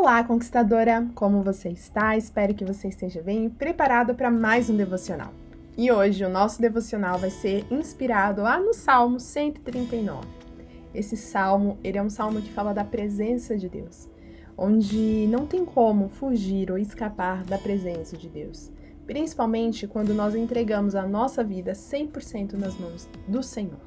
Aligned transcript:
Olá, 0.00 0.22
conquistadora! 0.22 1.08
Como 1.12 1.42
você 1.42 1.70
está? 1.70 2.16
Espero 2.16 2.54
que 2.54 2.64
você 2.64 2.86
esteja 2.86 3.20
bem 3.20 3.46
e 3.46 3.50
preparado 3.50 4.14
para 4.14 4.30
mais 4.30 4.70
um 4.70 4.76
devocional. 4.76 5.32
E 5.76 5.90
hoje 5.90 6.24
o 6.24 6.28
nosso 6.28 6.62
devocional 6.62 7.18
vai 7.18 7.30
ser 7.30 7.66
inspirado 7.68 8.42
lá 8.42 8.60
no 8.60 8.72
Salmo 8.72 9.18
139. 9.18 10.24
Esse 10.94 11.16
salmo, 11.16 11.78
ele 11.82 11.98
é 11.98 12.02
um 12.02 12.08
salmo 12.08 12.40
que 12.40 12.52
fala 12.52 12.72
da 12.72 12.84
presença 12.84 13.56
de 13.56 13.68
Deus, 13.68 14.08
onde 14.56 15.26
não 15.26 15.44
tem 15.44 15.64
como 15.64 16.08
fugir 16.08 16.70
ou 16.70 16.78
escapar 16.78 17.42
da 17.42 17.58
presença 17.58 18.16
de 18.16 18.28
Deus, 18.28 18.70
principalmente 19.04 19.88
quando 19.88 20.14
nós 20.14 20.36
entregamos 20.36 20.94
a 20.94 21.02
nossa 21.02 21.42
vida 21.42 21.72
100% 21.72 22.52
nas 22.52 22.78
mãos 22.78 23.08
do 23.26 23.42
Senhor. 23.42 23.80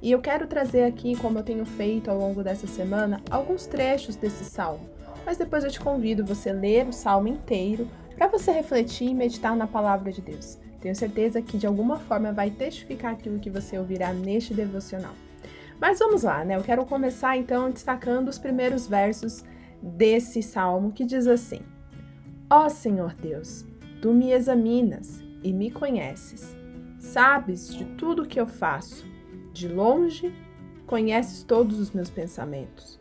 E 0.00 0.10
eu 0.10 0.22
quero 0.22 0.46
trazer 0.46 0.84
aqui, 0.84 1.14
como 1.16 1.38
eu 1.38 1.42
tenho 1.42 1.66
feito 1.66 2.10
ao 2.10 2.16
longo 2.16 2.42
dessa 2.42 2.66
semana, 2.66 3.20
alguns 3.30 3.66
trechos 3.66 4.16
desse 4.16 4.42
salmo 4.44 4.93
mas 5.24 5.36
depois 5.36 5.64
eu 5.64 5.70
te 5.70 5.80
convido 5.80 6.24
você 6.24 6.52
ler 6.52 6.86
o 6.86 6.92
salmo 6.92 7.28
inteiro 7.28 7.88
para 8.16 8.28
você 8.28 8.52
refletir 8.52 9.08
e 9.08 9.14
meditar 9.14 9.56
na 9.56 9.66
palavra 9.66 10.12
de 10.12 10.20
Deus. 10.20 10.58
Tenho 10.80 10.94
certeza 10.94 11.40
que 11.40 11.56
de 11.56 11.66
alguma 11.66 11.98
forma 11.98 12.32
vai 12.32 12.50
testificar 12.50 13.12
aquilo 13.12 13.38
que 13.38 13.50
você 13.50 13.78
ouvirá 13.78 14.12
neste 14.12 14.52
devocional. 14.52 15.14
Mas 15.80 15.98
vamos 15.98 16.22
lá, 16.22 16.44
né? 16.44 16.56
Eu 16.56 16.62
quero 16.62 16.84
começar 16.84 17.36
então 17.36 17.70
destacando 17.70 18.28
os 18.28 18.38
primeiros 18.38 18.86
versos 18.86 19.44
desse 19.82 20.42
salmo 20.42 20.92
que 20.92 21.04
diz 21.04 21.26
assim: 21.26 21.60
Ó 22.50 22.66
oh, 22.66 22.70
Senhor 22.70 23.14
Deus, 23.14 23.64
tu 24.00 24.12
me 24.12 24.30
examinas 24.30 25.22
e 25.42 25.52
me 25.52 25.70
conheces. 25.70 26.56
Sabes 26.98 27.74
de 27.74 27.84
tudo 27.84 28.22
o 28.22 28.26
que 28.26 28.40
eu 28.40 28.46
faço. 28.46 29.04
De 29.52 29.68
longe, 29.68 30.34
conheces 30.86 31.44
todos 31.44 31.78
os 31.78 31.92
meus 31.92 32.10
pensamentos. 32.10 33.00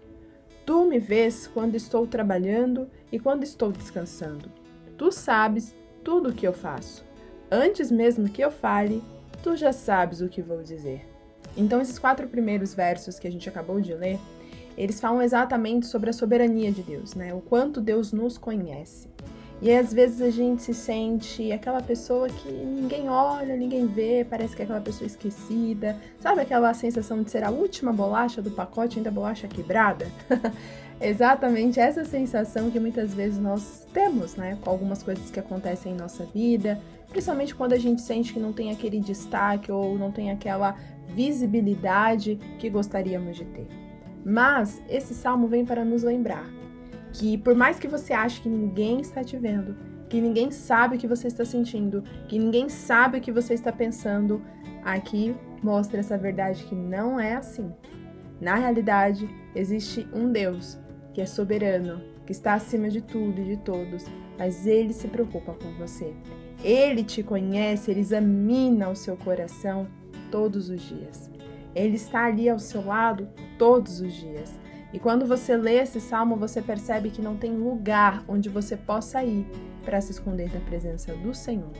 Tu 0.65 0.85
me 0.85 0.97
vês 0.97 1.47
quando 1.47 1.75
estou 1.75 2.07
trabalhando 2.07 2.89
e 3.11 3.19
quando 3.19 3.43
estou 3.43 3.71
descansando. 3.71 4.49
Tu 4.97 5.11
sabes 5.11 5.75
tudo 6.03 6.29
o 6.29 6.33
que 6.33 6.47
eu 6.47 6.53
faço. 6.53 7.03
Antes 7.51 7.91
mesmo 7.91 8.29
que 8.29 8.41
eu 8.41 8.49
fale, 8.49 9.03
tu 9.41 9.55
já 9.55 9.73
sabes 9.73 10.21
o 10.21 10.29
que 10.29 10.41
vou 10.41 10.63
dizer. 10.63 11.05
Então, 11.55 11.81
esses 11.81 11.99
quatro 11.99 12.27
primeiros 12.27 12.73
versos 12.73 13.19
que 13.19 13.27
a 13.27 13.31
gente 13.31 13.47
acabou 13.47 13.79
de 13.81 13.93
ler, 13.93 14.19
eles 14.77 14.99
falam 14.99 15.21
exatamente 15.21 15.85
sobre 15.85 16.09
a 16.09 16.13
soberania 16.13 16.71
de 16.71 16.81
Deus, 16.81 17.13
né? 17.13 17.33
O 17.33 17.41
quanto 17.41 17.81
Deus 17.81 18.11
nos 18.11 18.37
conhece. 18.37 19.07
E 19.61 19.69
aí, 19.69 19.77
às 19.77 19.93
vezes 19.93 20.21
a 20.21 20.29
gente 20.29 20.61
se 20.61 20.73
sente 20.73 21.51
aquela 21.51 21.81
pessoa 21.81 22.27
que 22.27 22.51
ninguém 22.51 23.09
olha, 23.09 23.55
ninguém 23.55 23.87
vê, 23.87 24.25
parece 24.29 24.55
que 24.55 24.61
é 24.61 24.65
aquela 24.65 24.81
pessoa 24.81 25.07
esquecida. 25.07 25.97
Sabe 26.19 26.41
aquela 26.41 26.73
sensação 26.73 27.23
de 27.23 27.31
ser 27.31 27.43
a 27.43 27.49
última 27.49 27.93
bolacha 27.93 28.41
do 28.41 28.51
pacote, 28.51 28.97
ainda 28.97 29.09
bolacha 29.09 29.47
quebrada? 29.47 30.07
Exatamente 30.99 31.79
essa 31.79 32.03
sensação 32.05 32.69
que 32.69 32.79
muitas 32.79 33.13
vezes 33.13 33.39
nós 33.39 33.87
temos, 33.93 34.35
né, 34.35 34.57
com 34.61 34.69
algumas 34.69 35.01
coisas 35.01 35.29
que 35.29 35.39
acontecem 35.39 35.93
em 35.93 35.95
nossa 35.95 36.25
vida, 36.25 36.79
principalmente 37.09 37.55
quando 37.55 37.73
a 37.73 37.77
gente 37.77 38.01
sente 38.01 38.33
que 38.33 38.39
não 38.39 38.53
tem 38.53 38.71
aquele 38.71 38.99
destaque 38.99 39.71
ou 39.71 39.97
não 39.97 40.11
tem 40.11 40.31
aquela 40.31 40.75
visibilidade 41.09 42.39
que 42.59 42.69
gostaríamos 42.69 43.37
de 43.37 43.45
ter. 43.45 43.67
Mas 44.25 44.81
esse 44.89 45.13
salmo 45.13 45.47
vem 45.47 45.65
para 45.65 45.83
nos 45.83 46.03
lembrar 46.03 46.49
que 47.13 47.37
por 47.37 47.55
mais 47.55 47.79
que 47.79 47.87
você 47.87 48.11
ache 48.11 48.41
que 48.41 48.49
ninguém 48.49 48.99
está 48.99 49.23
te 49.23 49.37
vendo, 49.37 49.75
que 50.09 50.19
ninguém 50.19 50.51
sabe 50.51 50.95
o 50.95 50.99
que 50.99 51.07
você 51.07 51.27
está 51.27 51.45
sentindo, 51.45 52.03
que 52.27 52.37
ninguém 52.37 52.67
sabe 52.67 53.17
o 53.19 53.21
que 53.21 53.31
você 53.31 53.53
está 53.53 53.71
pensando, 53.71 54.41
aqui 54.83 55.35
mostra 55.61 55.99
essa 55.99 56.17
verdade 56.17 56.63
que 56.65 56.75
não 56.75 57.19
é 57.19 57.35
assim. 57.35 57.71
Na 58.41 58.55
realidade, 58.55 59.29
existe 59.55 60.07
um 60.13 60.31
Deus 60.31 60.77
que 61.13 61.21
é 61.21 61.25
soberano, 61.25 62.01
que 62.25 62.31
está 62.31 62.55
acima 62.55 62.89
de 62.89 63.01
tudo 63.01 63.39
e 63.41 63.45
de 63.45 63.57
todos, 63.57 64.05
mas 64.37 64.65
ele 64.65 64.91
se 64.91 65.07
preocupa 65.07 65.53
com 65.53 65.71
você. 65.77 66.13
Ele 66.63 67.03
te 67.03 67.21
conhece, 67.21 67.91
ele 67.91 67.99
examina 67.99 68.89
o 68.89 68.95
seu 68.95 69.15
coração 69.15 69.87
todos 70.31 70.69
os 70.69 70.81
dias. 70.81 71.29
Ele 71.75 71.95
está 71.95 72.25
ali 72.25 72.49
ao 72.49 72.59
seu 72.59 72.85
lado 72.85 73.27
todos 73.57 73.99
os 73.99 74.13
dias. 74.13 74.59
E 74.93 74.99
quando 74.99 75.25
você 75.25 75.57
lê 75.57 75.79
esse 75.79 75.99
salmo, 75.99 76.35
você 76.35 76.61
percebe 76.61 77.09
que 77.09 77.21
não 77.21 77.35
tem 77.35 77.51
lugar 77.51 78.23
onde 78.27 78.47
você 78.47 78.77
possa 78.77 79.23
ir 79.23 79.45
para 79.83 79.99
se 79.99 80.11
esconder 80.11 80.49
da 80.49 80.59
presença 80.59 81.13
do 81.15 81.33
Senhor, 81.33 81.71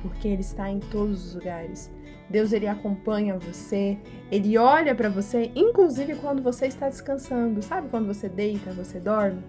porque 0.00 0.28
Ele 0.28 0.40
está 0.40 0.70
em 0.70 0.78
todos 0.78 1.26
os 1.26 1.34
lugares. 1.34 1.90
Deus 2.30 2.52
ele 2.52 2.68
acompanha 2.68 3.36
você, 3.36 3.98
ele 4.30 4.56
olha 4.56 4.94
para 4.94 5.08
você, 5.08 5.50
inclusive 5.56 6.14
quando 6.14 6.40
você 6.40 6.68
está 6.68 6.88
descansando. 6.88 7.60
Sabe 7.60 7.88
quando 7.88 8.06
você 8.06 8.28
deita, 8.28 8.70
você 8.70 9.00
dorme? 9.00 9.42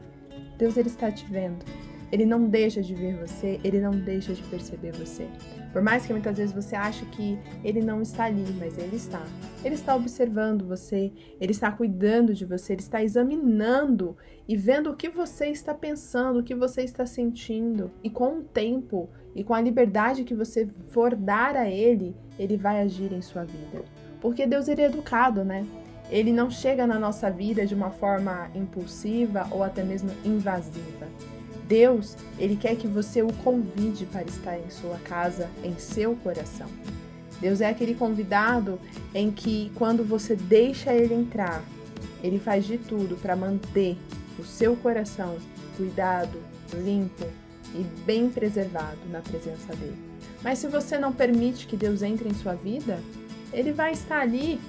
Deus 0.58 0.76
ele 0.78 0.88
está 0.88 1.12
te 1.12 1.24
vendo. 1.28 1.64
Ele 2.12 2.26
não 2.26 2.48
deixa 2.48 2.82
de 2.82 2.94
ver 2.94 3.16
você, 3.16 3.60
ele 3.64 3.80
não 3.80 3.92
deixa 3.92 4.34
de 4.34 4.44
perceber 4.44 4.92
você. 4.92 5.28
Por 5.72 5.82
mais 5.82 6.06
que 6.06 6.12
muitas 6.12 6.38
vezes 6.38 6.54
você 6.54 6.76
ache 6.76 7.06
que 7.06 7.40
ele 7.64 7.82
não 7.82 8.02
está 8.02 8.26
ali, 8.26 8.46
mas 8.60 8.78
ele 8.78 8.98
está. 8.98 9.24
Ele 9.64 9.76
está 9.76 9.96
observando 9.96 10.68
você, 10.68 11.12
ele 11.40 11.52
está 11.52 11.72
cuidando 11.72 12.34
de 12.34 12.46
você, 12.46 12.74
ele 12.74 12.82
está 12.82 13.02
examinando 13.02 14.18
e 14.48 14.58
vendo 14.58 14.92
o 14.92 14.96
que 14.96 15.08
você 15.08 15.48
está 15.48 15.74
pensando, 15.74 16.40
o 16.40 16.44
que 16.44 16.54
você 16.54 16.82
está 16.82 17.06
sentindo. 17.06 17.90
E 18.04 18.10
com 18.10 18.40
o 18.40 18.44
tempo 18.44 19.10
e 19.34 19.44
com 19.44 19.54
a 19.54 19.62
liberdade 19.62 20.26
que 20.26 20.36
você 20.36 20.68
for 20.90 21.16
dar 21.16 21.56
a 21.56 21.70
ele, 21.70 22.16
ele 22.38 22.58
vai 22.58 22.82
agir 22.82 23.14
em 23.14 23.22
sua 23.22 23.46
vida. 23.46 23.86
Porque 24.20 24.46
Deus 24.46 24.68
ele 24.68 24.82
é 24.82 24.86
educado, 24.86 25.44
né? 25.46 25.66
Ele 26.10 26.34
não 26.34 26.50
chega 26.50 26.86
na 26.86 27.00
nossa 27.00 27.32
vida 27.32 27.66
de 27.66 27.74
uma 27.74 27.90
forma 27.90 28.52
impulsiva 28.54 29.48
ou 29.50 29.64
até 29.64 29.82
mesmo 29.82 30.12
invasiva. 30.26 31.08
Deus, 31.72 32.18
ele 32.38 32.58
quer 32.58 32.76
que 32.76 32.86
você 32.86 33.24
o 33.24 33.32
convide 33.32 34.06
para 34.06 34.24
estar 34.24 34.60
em 34.60 34.70
sua 34.70 34.98
casa, 35.06 35.50
em 35.64 35.74
seu 35.78 36.18
coração. 36.18 36.68
Deus 37.40 37.62
é 37.62 37.70
aquele 37.70 37.96
convidado 37.96 38.78
em 39.16 39.32
que 39.32 39.72
quando 39.76 40.04
você 40.04 40.36
deixa 40.36 40.94
ele 40.94 41.14
entrar, 41.14 41.64
ele 42.22 42.40
faz 42.40 42.66
de 42.66 42.78
tudo 42.78 43.16
para 43.16 43.38
manter 43.38 43.98
o 44.38 44.44
seu 44.44 44.76
coração 44.76 45.38
cuidado, 45.78 46.38
limpo 46.74 47.26
e 47.74 47.84
bem 48.06 48.30
preservado 48.30 49.00
na 49.10 49.22
presença 49.22 49.74
dele. 49.74 49.98
Mas 50.44 50.60
se 50.60 50.68
você 50.68 51.00
não 51.00 51.14
permite 51.14 51.68
que 51.68 51.78
Deus 51.78 52.02
entre 52.02 52.28
em 52.28 52.34
sua 52.34 52.54
vida, 52.54 53.00
ele 53.54 53.72
vai 53.72 53.94
estar 53.94 54.20
ali 54.20 54.60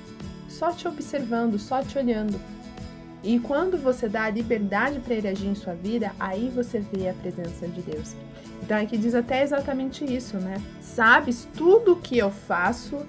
só 0.49 0.71
te 0.71 0.87
observando, 0.87 1.59
só 1.59 1.83
te 1.83 1.99
olhando, 1.99 2.41
e 3.23 3.39
quando 3.39 3.79
você 3.79 4.09
dá 4.09 4.25
a 4.25 4.31
liberdade 4.31 4.99
para 5.01 5.15
ele 5.15 5.29
agir 5.29 5.47
em 5.47 5.55
sua 5.55 5.75
vida, 5.75 6.13
aí 6.19 6.49
você 6.49 6.81
vê 6.81 7.09
a 7.09 7.15
presença 7.15 7.69
de 7.69 7.81
Deus. 7.81 8.17
Então 8.63 8.81
aqui 8.81 8.97
diz 8.97 9.15
até 9.15 9.43
exatamente 9.43 10.05
isso, 10.05 10.39
né? 10.39 10.61
Sabes 10.81 11.49
tudo 11.57 11.93
o 11.93 12.01
que 12.01 12.19
eu 12.19 12.31
faço 12.31 13.07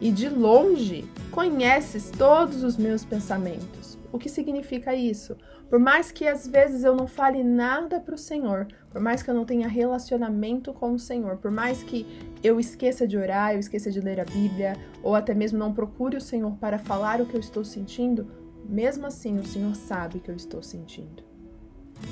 e 0.00 0.10
de 0.10 0.28
longe 0.28 1.04
conheces 1.30 2.10
todos 2.10 2.62
os 2.62 2.76
meus 2.76 3.04
pensamentos. 3.04 3.98
O 4.12 4.18
que 4.18 4.28
significa 4.28 4.94
isso? 4.94 5.36
Por 5.68 5.80
mais 5.80 6.12
que 6.12 6.28
às 6.28 6.46
vezes 6.46 6.84
eu 6.84 6.94
não 6.94 7.08
fale 7.08 7.42
nada 7.42 7.98
para 7.98 8.14
o 8.14 8.18
Senhor, 8.18 8.68
por 8.88 9.00
mais 9.00 9.20
que 9.20 9.30
eu 9.30 9.34
não 9.34 9.44
tenha 9.44 9.66
relacionamento 9.66 10.72
com 10.72 10.92
o 10.92 10.98
Senhor, 10.98 11.38
por 11.38 11.50
mais 11.50 11.82
que 11.82 12.06
eu 12.42 12.60
esqueça 12.60 13.06
de 13.06 13.18
orar, 13.18 13.52
eu 13.52 13.58
esqueça 13.58 13.90
de 13.90 14.00
ler 14.00 14.20
a 14.20 14.24
Bíblia, 14.24 14.76
ou 15.02 15.16
até 15.16 15.34
mesmo 15.34 15.58
não 15.58 15.72
procure 15.72 16.16
o 16.16 16.20
Senhor 16.20 16.52
para 16.52 16.78
falar 16.78 17.20
o 17.20 17.26
que 17.26 17.34
eu 17.34 17.40
estou 17.40 17.64
sentindo, 17.64 18.28
mesmo 18.68 19.06
assim, 19.06 19.38
o 19.38 19.44
Senhor 19.44 19.74
sabe 19.74 20.20
que 20.20 20.30
eu 20.30 20.36
estou 20.36 20.62
sentindo. 20.62 21.22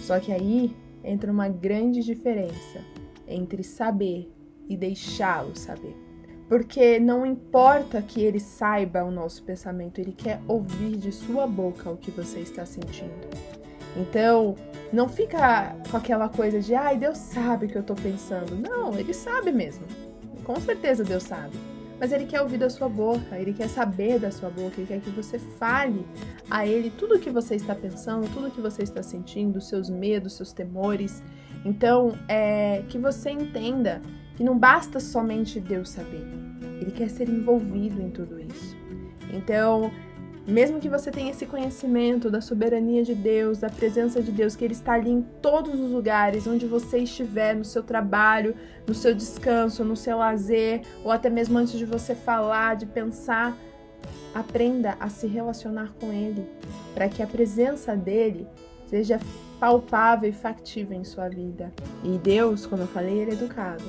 Só 0.00 0.18
que 0.18 0.32
aí 0.32 0.74
entra 1.02 1.30
uma 1.30 1.48
grande 1.48 2.00
diferença 2.00 2.80
entre 3.26 3.62
saber 3.62 4.32
e 4.68 4.76
deixá-lo 4.76 5.56
saber. 5.56 5.96
Porque 6.48 7.00
não 7.00 7.24
importa 7.24 8.00
que 8.02 8.22
ele 8.22 8.38
saiba 8.38 9.02
o 9.02 9.10
nosso 9.10 9.42
pensamento, 9.42 9.98
ele 9.98 10.12
quer 10.12 10.40
ouvir 10.46 10.96
de 10.96 11.10
sua 11.10 11.46
boca 11.46 11.90
o 11.90 11.96
que 11.96 12.10
você 12.10 12.40
está 12.40 12.64
sentindo. 12.66 13.28
Então, 13.96 14.54
não 14.92 15.08
fica 15.08 15.76
com 15.90 15.96
aquela 15.96 16.28
coisa 16.28 16.60
de, 16.60 16.74
ai, 16.74 16.98
Deus 16.98 17.18
sabe 17.18 17.66
o 17.66 17.68
que 17.68 17.76
eu 17.76 17.80
estou 17.80 17.96
pensando. 17.96 18.56
Não, 18.56 18.98
ele 18.98 19.14
sabe 19.14 19.52
mesmo. 19.52 19.86
Com 20.44 20.56
certeza 20.56 21.02
Deus 21.02 21.22
sabe 21.22 21.56
mas 21.98 22.12
ele 22.12 22.26
quer 22.26 22.40
ouvir 22.42 22.58
da 22.58 22.68
sua 22.68 22.88
boca, 22.88 23.38
ele 23.38 23.52
quer 23.52 23.68
saber 23.68 24.18
da 24.18 24.30
sua 24.30 24.50
boca, 24.50 24.74
ele 24.78 24.86
quer 24.86 25.00
que 25.00 25.10
você 25.10 25.38
fale 25.38 26.04
a 26.50 26.66
ele 26.66 26.90
tudo 26.90 27.16
o 27.16 27.18
que 27.18 27.30
você 27.30 27.54
está 27.54 27.74
pensando, 27.74 28.28
tudo 28.32 28.48
o 28.48 28.50
que 28.50 28.60
você 28.60 28.82
está 28.82 29.02
sentindo, 29.02 29.60
seus 29.60 29.88
medos, 29.88 30.34
seus 30.34 30.52
temores. 30.52 31.22
Então, 31.64 32.18
é 32.28 32.82
que 32.88 32.98
você 32.98 33.30
entenda 33.30 34.02
que 34.36 34.44
não 34.44 34.58
basta 34.58 35.00
somente 35.00 35.60
Deus 35.60 35.90
saber, 35.90 36.26
ele 36.80 36.90
quer 36.90 37.08
ser 37.08 37.28
envolvido 37.28 38.02
em 38.02 38.10
tudo 38.10 38.38
isso. 38.40 38.76
Então, 39.32 39.90
mesmo 40.46 40.78
que 40.78 40.88
você 40.88 41.10
tenha 41.10 41.30
esse 41.30 41.46
conhecimento 41.46 42.30
da 42.30 42.40
soberania 42.40 43.02
de 43.02 43.14
Deus, 43.14 43.58
da 43.58 43.70
presença 43.70 44.22
de 44.22 44.30
Deus, 44.30 44.54
que 44.54 44.64
Ele 44.64 44.74
está 44.74 44.92
ali 44.92 45.10
em 45.10 45.22
todos 45.40 45.78
os 45.80 45.90
lugares, 45.90 46.46
onde 46.46 46.66
você 46.66 46.98
estiver, 46.98 47.54
no 47.56 47.64
seu 47.64 47.82
trabalho, 47.82 48.54
no 48.86 48.94
seu 48.94 49.14
descanso, 49.14 49.84
no 49.84 49.96
seu 49.96 50.18
lazer, 50.18 50.82
ou 51.02 51.10
até 51.10 51.30
mesmo 51.30 51.56
antes 51.56 51.78
de 51.78 51.86
você 51.86 52.14
falar, 52.14 52.76
de 52.76 52.86
pensar, 52.86 53.56
aprenda 54.34 54.96
a 55.00 55.08
se 55.08 55.26
relacionar 55.26 55.94
com 55.98 56.12
Ele, 56.12 56.46
para 56.92 57.08
que 57.08 57.22
a 57.22 57.26
presença 57.26 57.96
dele 57.96 58.46
seja 58.86 59.18
palpável 59.58 60.28
e 60.28 60.32
factível 60.32 60.98
em 60.98 61.04
sua 61.04 61.28
vida. 61.28 61.72
E 62.02 62.18
Deus, 62.18 62.66
como 62.66 62.82
eu 62.82 62.86
falei, 62.86 63.20
ele 63.20 63.30
é 63.30 63.34
educado. 63.34 63.82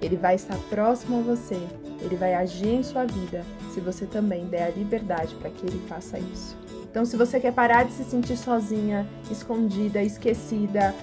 Ele 0.00 0.16
vai 0.16 0.36
estar 0.36 0.56
próximo 0.70 1.18
a 1.18 1.22
você, 1.22 1.60
ele 2.00 2.16
vai 2.16 2.34
agir 2.34 2.68
em 2.68 2.82
sua 2.82 3.04
vida 3.04 3.44
se 3.72 3.80
você 3.80 4.06
também 4.06 4.46
der 4.46 4.64
a 4.64 4.70
liberdade 4.70 5.34
para 5.36 5.50
que 5.50 5.66
ele 5.66 5.80
faça 5.88 6.18
isso. 6.18 6.56
Então, 6.90 7.04
se 7.04 7.16
você 7.16 7.38
quer 7.38 7.52
parar 7.52 7.84
de 7.84 7.92
se 7.92 8.04
sentir 8.04 8.36
sozinha, 8.36 9.06
escondida, 9.30 10.02
esquecida, 10.02 10.94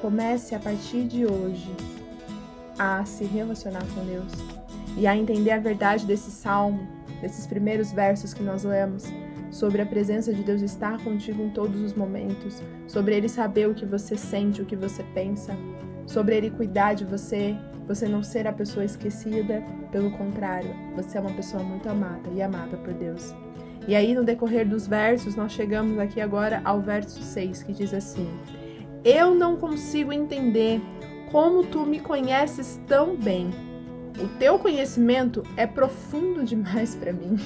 comece 0.00 0.54
a 0.54 0.58
partir 0.58 1.04
de 1.04 1.26
hoje 1.26 1.70
a 2.78 3.04
se 3.04 3.24
relacionar 3.24 3.84
com 3.94 4.04
Deus 4.04 4.32
e 4.96 5.06
a 5.06 5.16
entender 5.16 5.50
a 5.50 5.58
verdade 5.58 6.06
desse 6.06 6.30
salmo, 6.30 6.86
desses 7.20 7.46
primeiros 7.46 7.92
versos 7.92 8.32
que 8.32 8.42
nós 8.42 8.64
lemos, 8.64 9.04
sobre 9.50 9.82
a 9.82 9.86
presença 9.86 10.32
de 10.32 10.42
Deus 10.42 10.62
estar 10.62 11.02
contigo 11.02 11.42
em 11.42 11.50
todos 11.50 11.80
os 11.80 11.94
momentos, 11.94 12.62
sobre 12.86 13.16
Ele 13.16 13.28
saber 13.28 13.68
o 13.68 13.74
que 13.74 13.86
você 13.86 14.16
sente, 14.16 14.62
o 14.62 14.66
que 14.66 14.76
você 14.76 15.02
pensa, 15.14 15.56
sobre 16.08 16.36
Ele 16.36 16.50
cuidar 16.50 16.94
de 16.94 17.04
você, 17.04 17.54
você 17.86 18.08
não 18.08 18.22
ser 18.22 18.46
a 18.46 18.52
pessoa 18.52 18.84
esquecida, 18.84 19.62
pelo 19.92 20.10
contrário, 20.12 20.74
você 20.96 21.18
é 21.18 21.20
uma 21.20 21.32
pessoa 21.32 21.62
muito 21.62 21.88
amada 21.88 22.28
e 22.34 22.42
amada 22.42 22.76
por 22.78 22.92
Deus. 22.94 23.34
E 23.86 23.94
aí, 23.94 24.14
no 24.14 24.24
decorrer 24.24 24.66
dos 24.66 24.86
versos, 24.86 25.36
nós 25.36 25.52
chegamos 25.52 25.98
aqui 25.98 26.20
agora 26.20 26.60
ao 26.64 26.80
verso 26.80 27.22
6, 27.22 27.62
que 27.62 27.72
diz 27.72 27.94
assim: 27.94 28.28
Eu 29.04 29.34
não 29.34 29.56
consigo 29.56 30.12
entender 30.12 30.80
como 31.30 31.64
tu 31.64 31.86
me 31.86 32.00
conheces 32.00 32.80
tão 32.86 33.14
bem. 33.16 33.50
O 34.18 34.26
teu 34.38 34.58
conhecimento 34.58 35.42
é 35.56 35.66
profundo 35.66 36.42
demais 36.42 36.94
para 36.94 37.12
mim. 37.12 37.36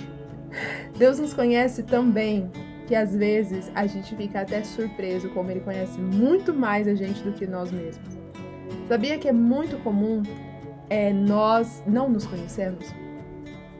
Deus 0.96 1.18
nos 1.18 1.34
conhece 1.34 1.82
tão 1.82 2.10
bem 2.10 2.50
que 2.86 2.94
às 2.94 3.14
vezes 3.14 3.70
a 3.74 3.86
gente 3.86 4.14
fica 4.16 4.40
até 4.40 4.62
surpreso 4.64 5.28
como 5.30 5.50
ele 5.50 5.60
conhece 5.60 5.98
muito 6.00 6.52
mais 6.52 6.88
a 6.88 6.94
gente 6.94 7.22
do 7.22 7.32
que 7.32 7.46
nós 7.46 7.70
mesmos. 7.70 8.21
Sabia 8.92 9.16
que 9.16 9.26
é 9.26 9.32
muito 9.32 9.82
comum 9.82 10.22
é, 10.90 11.14
nós 11.14 11.82
não 11.86 12.10
nos 12.10 12.26
conhecermos? 12.26 12.94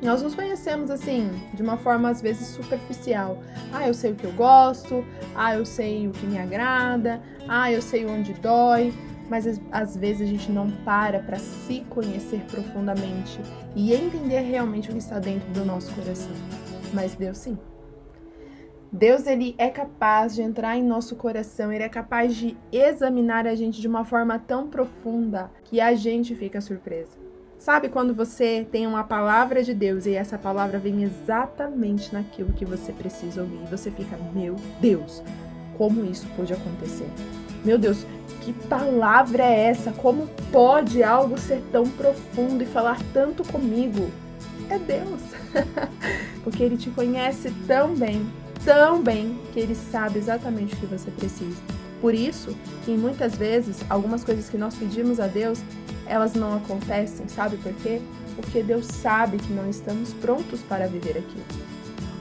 Nós 0.01 0.23
nos 0.23 0.35
conhecemos 0.35 0.91
assim, 0.91 1.31
de 1.53 1.63
uma 1.63 1.77
forma 1.77 2.09
às 2.09 2.23
vezes 2.23 2.47
superficial. 2.47 3.37
Ah, 3.75 3.87
eu 3.87 3.93
sei 3.93 4.13
o 4.13 4.15
que 4.15 4.25
eu 4.25 4.33
gosto, 4.33 5.05
ah, 5.35 5.55
eu 5.55 5.67
sei 5.67 6.09
o 6.09 6.13
que 6.13 6.25
me 6.25 6.39
agrada, 6.39 7.21
ah, 7.47 7.71
eu 7.71 7.83
sei 7.83 8.07
onde 8.07 8.33
dói, 8.33 8.91
mas 9.29 9.61
às 9.71 9.95
vezes 9.99 10.23
a 10.23 10.25
gente 10.25 10.51
não 10.51 10.71
para 10.71 11.19
para 11.19 11.39
se 11.39 11.81
conhecer 11.91 12.41
profundamente 12.51 13.39
e 13.77 13.93
entender 13.93 14.41
realmente 14.41 14.89
o 14.89 14.93
que 14.93 14.99
está 14.99 15.19
dentro 15.19 15.47
do 15.51 15.63
nosso 15.63 15.93
coração. 15.93 16.33
Mas 16.95 17.15
Deus 17.15 17.37
sim. 17.37 17.59
Deus 18.93 19.27
ele 19.27 19.55
é 19.57 19.71
capaz 19.71 20.35
de 20.35 20.43
entrar 20.43 20.77
em 20.77 20.83
nosso 20.83 21.17
coração, 21.17 21.73
ele 21.73 21.83
é 21.83 21.89
capaz 21.89 22.37
de 22.37 22.55
examinar 22.71 23.47
a 23.47 23.55
gente 23.55 23.81
de 23.81 23.89
uma 23.89 24.05
forma 24.05 24.39
tão 24.39 24.69
profunda 24.69 25.51
que 25.65 25.81
a 25.81 25.95
gente 25.95 26.35
fica 26.35 26.61
surpreso. 26.61 27.19
Sabe 27.59 27.89
quando 27.89 28.13
você 28.13 28.67
tem 28.71 28.87
uma 28.87 29.03
palavra 29.03 29.63
de 29.63 29.73
Deus 29.73 30.05
e 30.05 30.15
essa 30.15 30.37
palavra 30.37 30.79
vem 30.79 31.05
exatamente 31.05 32.13
naquilo 32.13 32.53
que 32.53 32.67
você 32.67 32.93
precisa 32.93 33.41
ouvir? 33.41 33.67
Você 33.71 33.91
fica, 33.91 34.19
meu 34.35 34.57
Deus, 34.79 35.23
como 35.79 36.05
isso 36.05 36.27
pode 36.37 36.53
acontecer? 36.53 37.09
Meu 37.65 37.79
Deus, 37.79 38.05
que 38.43 38.53
palavra 38.53 39.43
é 39.43 39.69
essa? 39.69 39.91
Como 39.93 40.29
pode 40.51 41.03
algo 41.03 41.39
ser 41.39 41.63
tão 41.73 41.89
profundo 41.89 42.63
e 42.63 42.67
falar 42.67 42.99
tanto 43.15 43.43
comigo? 43.43 44.11
É 44.69 44.79
Deus, 44.79 45.23
porque 46.45 46.63
Ele 46.63 46.77
te 46.77 46.91
conhece 46.91 47.51
tão 47.67 47.95
bem 47.95 48.27
tão 48.65 49.03
bem 49.03 49.39
que 49.53 49.61
ele 49.61 49.75
sabe 49.75 50.19
exatamente 50.19 50.75
o 50.75 50.77
que 50.77 50.87
você 50.87 51.11
precisa. 51.11 51.57
Por 52.01 52.15
isso 52.15 52.57
que 52.85 52.93
muitas 52.93 53.37
vezes 53.37 53.85
algumas 53.89 54.25
coisas 54.25 54.49
que 54.49 54.59
nós 54.59 54.75
pedimos 54.75 55.21
a 55.21 55.27
Deus, 55.27 55.61
elas 56.07 56.35
não 56.35 56.57
acontecem, 56.57 57.29
sabe 57.29 57.57
por 57.59 57.73
quê? 57.75 58.01
Porque 58.35 58.63
Deus 58.63 58.87
sabe 58.87 59.39
que 59.39 59.53
não 59.53 59.69
estamos 59.71 60.13
prontos 60.15 60.61
para 60.63 60.89
viver 60.89 61.19
aquilo. 61.19 61.45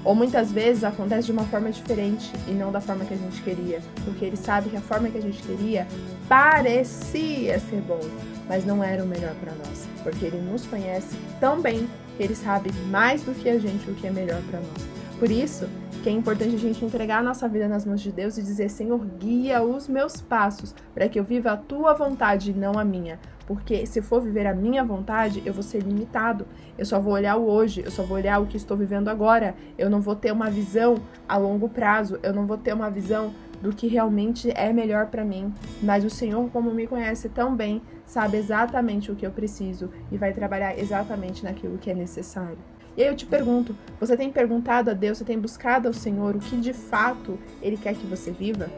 Ou 0.03 0.15
muitas 0.15 0.51
vezes 0.51 0.83
acontece 0.83 1.27
de 1.27 1.31
uma 1.31 1.43
forma 1.45 1.71
diferente 1.71 2.31
e 2.47 2.51
não 2.51 2.71
da 2.71 2.81
forma 2.81 3.05
que 3.05 3.13
a 3.13 3.17
gente 3.17 3.41
queria, 3.41 3.81
porque 4.03 4.25
ele 4.25 4.38
sabe 4.38 4.69
que 4.69 4.77
a 4.77 4.81
forma 4.81 5.09
que 5.09 5.17
a 5.17 5.21
gente 5.21 5.41
queria 5.43 5.88
parecia 6.27 7.59
ser 7.59 7.81
bom, 7.81 7.99
mas 8.47 8.65
não 8.65 8.83
era 8.83 9.03
o 9.03 9.07
melhor 9.07 9.35
para 9.35 9.53
nós, 9.53 9.88
porque 10.03 10.25
ele 10.25 10.41
nos 10.41 10.65
conhece 10.65 11.15
tão 11.39 11.61
bem 11.61 11.88
que 12.17 12.23
ele 12.23 12.35
sabe 12.35 12.71
mais 12.89 13.21
do 13.21 13.33
que 13.33 13.47
a 13.47 13.59
gente 13.59 13.89
o 13.89 13.93
que 13.93 14.07
é 14.07 14.11
melhor 14.11 14.41
para 14.49 14.59
nós. 14.59 14.88
Por 15.19 15.29
isso, 15.29 15.67
que 16.01 16.09
é 16.09 16.12
importante 16.12 16.56
a 16.56 16.59
gente 16.59 16.83
entregar 16.83 17.19
a 17.19 17.24
nossa 17.24 17.48
vida 17.48 17.68
nas 17.68 17.86
mãos 17.86 18.01
de 18.01 18.12
Deus 18.12 18.38
e 18.38 18.42
dizer: 18.42 18.69
Senhor, 18.69 19.06
guia 19.19 19.62
os 19.62 19.88
meus 19.88 20.19
passos 20.19 20.74
para 20.94 21.07
que 21.07 21.19
eu 21.19 21.24
viva 21.24 21.51
a 21.51 21.57
tua 21.57 21.94
vontade 21.94 22.51
e 22.51 22.53
não 22.53 22.77
a 22.77 22.83
minha. 22.83 23.19
Porque 23.45 23.86
se 23.86 24.01
for 24.01 24.21
viver 24.21 24.48
a 24.48 24.56
minha 24.56 24.83
vontade, 24.83 25.44
eu 25.45 25.53
vou 25.53 25.62
ser 25.62 25.83
limitado. 25.83 26.48
Eu 26.77 26.86
só 26.86 27.00
vou 27.00 27.13
olhar 27.13 27.36
o 27.38 27.48
hoje, 27.48 27.83
eu 27.86 27.92
só 27.92 28.03
vou 28.03 28.18
olhar 28.18 28.39
o 28.39 28.48
que 28.48 28.57
estou 28.57 28.75
vivendo 28.75 29.09
agora. 29.09 29.56
Eu 29.77 29.89
não 29.89 30.01
vou 30.01 30.15
ter 30.15 30.31
uma 30.31 30.50
visão 30.50 30.95
a 31.27 31.38
longo 31.38 31.69
prazo, 31.69 32.19
eu 32.24 32.33
não 32.33 32.48
vou 32.48 32.57
ter 32.57 32.74
uma 32.74 32.89
visão 32.89 33.33
do 33.62 33.75
que 33.75 33.88
realmente 33.88 34.51
é 34.56 34.74
melhor 34.74 35.07
para 35.07 35.24
mim. 35.24 35.53
Mas 35.83 36.03
o 36.03 36.09
Senhor, 36.09 36.50
como 36.50 36.74
me 36.74 36.88
conhece 36.88 37.30
tão 37.30 37.56
bem, 37.56 37.81
sabe 38.06 38.38
exatamente 38.38 39.12
o 39.12 39.15
que 39.15 39.25
eu 39.25 39.31
preciso 39.31 39.92
e 40.12 40.18
vai 40.18 40.33
trabalhar 40.33 40.77
exatamente 40.80 41.44
naquilo 41.44 41.77
que 41.77 41.92
é 41.92 41.94
necessário. 41.94 42.57
E 42.95 43.03
aí 43.03 43.07
eu 43.07 43.15
te 43.15 43.25
pergunto: 43.25 43.75
você 43.99 44.17
tem 44.17 44.31
perguntado 44.31 44.89
a 44.89 44.93
Deus, 44.93 45.17
você 45.17 45.25
tem 45.25 45.39
buscado 45.39 45.88
ao 45.88 45.93
Senhor 45.93 46.35
o 46.35 46.39
que 46.39 46.57
de 46.57 46.73
fato 46.73 47.38
Ele 47.61 47.77
quer 47.77 47.95
que 47.95 48.05
você 48.05 48.31
viva? 48.31 48.69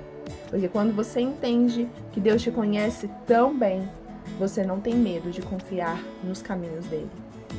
Porque 0.50 0.68
quando 0.68 0.94
você 0.94 1.20
entende 1.20 1.88
que 2.12 2.20
Deus 2.20 2.42
te 2.42 2.52
conhece 2.52 3.10
tão 3.26 3.58
bem, 3.58 3.90
você 4.38 4.64
não 4.64 4.80
tem 4.80 4.96
medo 4.96 5.32
de 5.32 5.42
confiar 5.42 6.02
nos 6.24 6.42
caminhos 6.42 6.86
dele, 6.86 7.10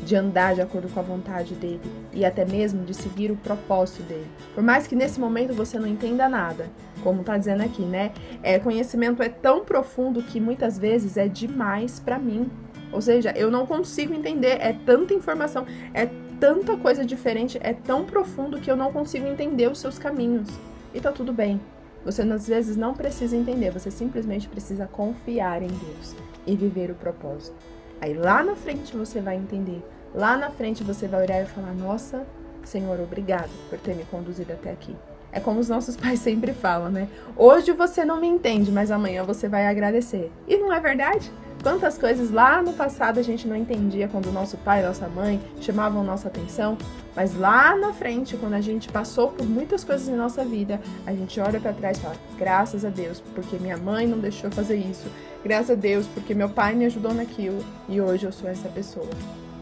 de 0.05 0.17
andar 0.17 0.55
de 0.55 0.63
acordo 0.63 0.89
com 0.89 1.01
a 1.01 1.03
vontade 1.03 1.55
dele 1.55 1.81
e 2.13 2.25
até 2.25 2.45
mesmo 2.45 2.85
de 2.85 2.95
seguir 2.95 3.31
o 3.31 3.37
propósito 3.37 4.03
dele. 4.05 4.27
Por 4.55 4.63
mais 4.63 4.87
que 4.87 4.95
nesse 4.95 5.21
momento 5.21 5.53
você 5.53 5.79
não 5.79 5.87
entenda 5.87 6.29
nada, 6.29 6.71
como 7.03 7.21
está 7.21 7.37
dizendo 7.37 7.63
aqui, 7.63 7.83
né? 7.83 8.13
É, 8.43 8.59
conhecimento 8.59 9.23
é 9.23 9.29
tão 9.29 9.65
profundo 9.65 10.23
que 10.23 10.41
muitas 10.41 10.79
vezes 10.79 11.17
é 11.17 11.29
demais 11.29 12.01
para 12.01 12.19
mim. 12.19 12.51
Ou 12.93 13.03
seja, 13.03 13.33
eu 13.37 13.51
não 13.51 13.67
consigo 13.67 14.15
entender, 14.15 14.59
é 14.61 14.73
tanta 14.73 15.13
informação, 15.13 15.67
é 15.93 16.09
tanta 16.45 16.77
coisa 16.77 17.07
diferente, 17.07 17.59
é 17.63 17.73
tão 17.73 18.05
profundo 18.05 18.61
que 18.61 18.71
eu 18.71 18.77
não 18.77 18.93
consigo 18.93 19.27
entender 19.27 19.71
os 19.71 19.79
seus 19.79 19.99
caminhos. 19.99 20.47
E 20.93 21.01
tá 21.01 21.11
tudo 21.11 21.33
bem. 21.33 21.59
Você 22.05 22.21
às 22.21 22.47
vezes 22.47 22.77
não 22.77 22.93
precisa 22.93 23.35
entender, 23.35 23.71
você 23.71 23.91
simplesmente 23.91 24.47
precisa 24.47 24.87
confiar 24.87 25.63
em 25.63 25.69
Deus 25.69 26.15
e 26.47 26.55
viver 26.55 26.91
o 26.91 26.95
propósito. 26.95 27.57
Aí 27.99 28.13
lá 28.13 28.43
na 28.43 28.55
frente 28.55 28.95
você 28.95 29.23
vai 29.23 29.37
entender. 29.37 29.83
Lá 30.15 30.37
na 30.37 30.51
frente 30.51 30.85
você 30.85 31.09
vai 31.09 31.23
olhar 31.23 31.43
e 31.43 31.47
falar: 31.47 31.73
Nossa, 31.73 32.27
Senhor, 32.63 33.01
obrigado 33.01 33.49
por 33.71 33.79
ter 33.79 33.95
me 33.95 34.05
conduzido 34.05 34.53
até 34.53 34.71
aqui. 34.71 34.95
É 35.33 35.41
como 35.41 35.59
os 35.59 35.71
nossos 35.71 35.97
pais 35.97 36.21
sempre 36.21 36.53
falam, 36.53 36.91
né? 36.91 37.09
Hoje 37.39 37.73
você 37.73 38.05
não 38.05 38.21
me 38.21 38.27
entende, 38.27 38.71
mas 38.71 38.91
amanhã 38.91 39.25
você 39.25 39.49
vai 39.49 39.67
agradecer. 39.67 40.31
E 40.47 40.59
não 40.59 40.71
é 40.71 40.79
verdade? 40.79 41.33
Quantas 41.65 41.97
coisas 41.97 42.31
lá 42.31 42.61
no 42.61 42.75
passado 42.75 43.19
a 43.19 43.23
gente 43.23 43.49
não 43.49 43.57
entendia 43.57 44.07
quando 44.07 44.31
nosso 44.31 44.55
pai 44.59 44.83
e 44.83 44.87
nossa 44.87 45.09
mãe 45.09 45.41
chamavam 45.63 46.05
nossa 46.05 46.29
atenção, 46.29 46.77
mas 47.17 47.35
lá 47.35 47.75
na 47.75 47.91
frente, 47.95 48.37
quando 48.37 48.53
a 48.53 48.61
gente 48.61 48.91
passou 48.91 49.31
por 49.31 49.47
muitas 49.47 49.83
coisas 49.83 50.07
em 50.07 50.15
nossa 50.15 50.45
vida, 50.45 50.79
a 51.07 51.15
gente 51.15 51.41
olha 51.41 51.59
para 51.59 51.73
trás 51.73 51.97
e 51.97 52.03
fala: 52.03 52.17
graças 52.37 52.85
a 52.85 52.91
Deus, 52.91 53.19
porque 53.35 53.57
minha 53.57 53.79
mãe 53.79 54.07
não 54.07 54.19
deixou 54.19 54.51
fazer 54.51 54.77
isso, 54.77 55.07
graças 55.43 55.71
a 55.71 55.75
Deus, 55.75 56.07
porque 56.09 56.35
meu 56.35 56.51
pai 56.51 56.75
me 56.75 56.85
ajudou 56.85 57.15
naquilo 57.15 57.65
e 57.89 57.99
hoje 57.99 58.27
eu 58.27 58.33
sou 58.33 58.47
essa 58.47 58.69
pessoa. 58.69 59.09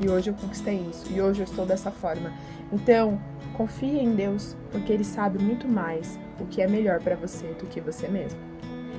E 0.01 0.09
hoje 0.09 0.29
eu 0.31 0.35
conquistei 0.35 0.85
isso, 0.91 1.07
e 1.13 1.23
hoje 1.23 1.43
eu 1.43 1.45
estou 1.45 1.65
dessa 1.65 1.93
forma. 1.93 2.33
Então, 2.73 3.21
confie 3.57 4.01
em 4.01 4.13
Deus, 4.17 4.57
porque 4.73 4.93
Ele 4.93 5.05
sabe 5.05 5.39
muito 5.39 5.69
mais 5.69 6.19
o 6.41 6.47
que 6.47 6.61
é 6.61 6.67
melhor 6.67 6.99
para 6.99 7.15
você 7.15 7.47
do 7.61 7.67
que 7.67 7.81
você 7.81 8.09
mesmo. 8.09 8.52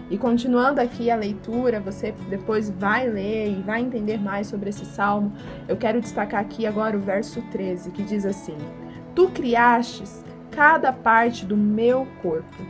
E 0.09 0.17
continuando 0.17 0.81
aqui 0.81 1.09
a 1.09 1.15
leitura, 1.15 1.79
você 1.79 2.13
depois 2.29 2.69
vai 2.69 3.07
ler 3.07 3.51
e 3.51 3.61
vai 3.61 3.81
entender 3.81 4.19
mais 4.19 4.47
sobre 4.47 4.69
esse 4.69 4.85
salmo. 4.85 5.33
Eu 5.67 5.77
quero 5.77 6.01
destacar 6.01 6.41
aqui 6.41 6.65
agora 6.65 6.97
o 6.97 6.99
verso 6.99 7.41
13, 7.51 7.91
que 7.91 8.03
diz 8.03 8.25
assim: 8.25 8.57
Tu 9.15 9.29
criastes 9.29 10.23
cada 10.51 10.91
parte 10.91 11.45
do 11.45 11.57
meu 11.57 12.07
corpo. 12.21 12.63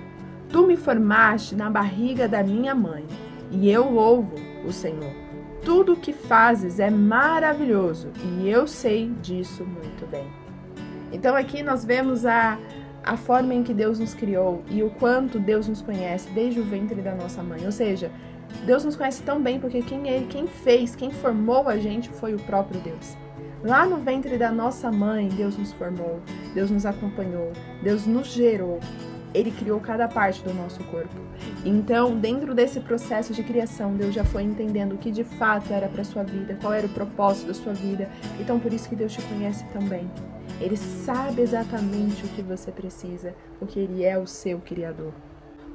Tu 0.49 0.65
me 0.65 0.77
formaste 0.77 1.55
na 1.55 1.69
barriga 1.69 2.27
da 2.27 2.43
minha 2.43 2.75
mãe, 2.75 3.05
e 3.51 3.69
eu 3.69 3.91
louvo 3.91 4.35
o 4.65 4.71
Senhor. 4.71 5.11
Tudo 5.65 5.93
o 5.93 5.97
que 5.97 6.13
fazes 6.13 6.79
é 6.79 6.89
maravilhoso, 6.89 8.09
e 8.23 8.47
eu 8.47 8.67
sei 8.67 9.09
disso 9.21 9.65
muito 9.65 10.05
bem. 10.09 10.27
Então 11.11 11.35
aqui 11.35 11.63
nós 11.63 11.83
vemos 11.85 12.25
a 12.25 12.57
a 13.03 13.17
forma 13.17 13.53
em 13.53 13.63
que 13.63 13.73
Deus 13.73 13.99
nos 13.99 14.13
criou 14.13 14.63
e 14.69 14.81
o 14.81 14.89
quanto 14.89 15.39
Deus 15.39 15.67
nos 15.67 15.81
conhece 15.81 16.29
desde 16.31 16.59
o 16.59 16.63
ventre 16.63 17.01
da 17.01 17.13
nossa 17.13 17.43
mãe. 17.43 17.65
Ou 17.65 17.71
seja, 17.71 18.11
Deus 18.65 18.85
nos 18.85 18.95
conhece 18.95 19.21
tão 19.23 19.41
bem 19.41 19.59
porque 19.59 19.81
quem 19.81 20.07
ele, 20.07 20.25
quem 20.27 20.47
fez, 20.47 20.95
quem 20.95 21.11
formou 21.11 21.67
a 21.67 21.77
gente 21.77 22.09
foi 22.09 22.33
o 22.33 22.39
próprio 22.39 22.79
Deus. 22.81 23.17
Lá 23.63 23.85
no 23.85 23.97
ventre 23.97 24.37
da 24.37 24.51
nossa 24.51 24.91
mãe, 24.91 25.29
Deus 25.29 25.57
nos 25.57 25.71
formou, 25.73 26.19
Deus 26.53 26.69
nos 26.69 26.85
acompanhou, 26.85 27.51
Deus 27.81 28.05
nos 28.05 28.27
gerou. 28.27 28.79
Ele 29.33 29.51
criou 29.51 29.79
cada 29.79 30.07
parte 30.07 30.43
do 30.43 30.53
nosso 30.53 30.83
corpo. 30.85 31.15
Então, 31.65 32.15
dentro 32.17 32.53
desse 32.53 32.79
processo 32.79 33.33
de 33.33 33.43
criação, 33.43 33.95
Deus 33.95 34.13
já 34.13 34.23
foi 34.23 34.43
entendendo 34.43 34.93
o 34.93 34.97
que 34.97 35.11
de 35.11 35.23
fato 35.23 35.73
era 35.73 35.87
para 35.87 36.03
sua 36.03 36.23
vida, 36.23 36.57
qual 36.61 36.73
era 36.73 36.85
o 36.85 36.89
propósito 36.89 37.47
da 37.47 37.53
sua 37.53 37.73
vida. 37.73 38.09
Então, 38.39 38.59
por 38.59 38.71
isso 38.71 38.87
que 38.87 38.95
Deus 38.95 39.13
te 39.13 39.21
conhece 39.23 39.65
também. 39.73 40.09
Ele 40.61 40.77
sabe 40.77 41.41
exatamente 41.41 42.25
o 42.25 42.29
que 42.29 42.41
você 42.41 42.71
precisa, 42.71 43.33
porque 43.59 43.79
ele 43.79 44.03
é 44.03 44.17
o 44.17 44.27
seu 44.27 44.59
criador. 44.59 45.13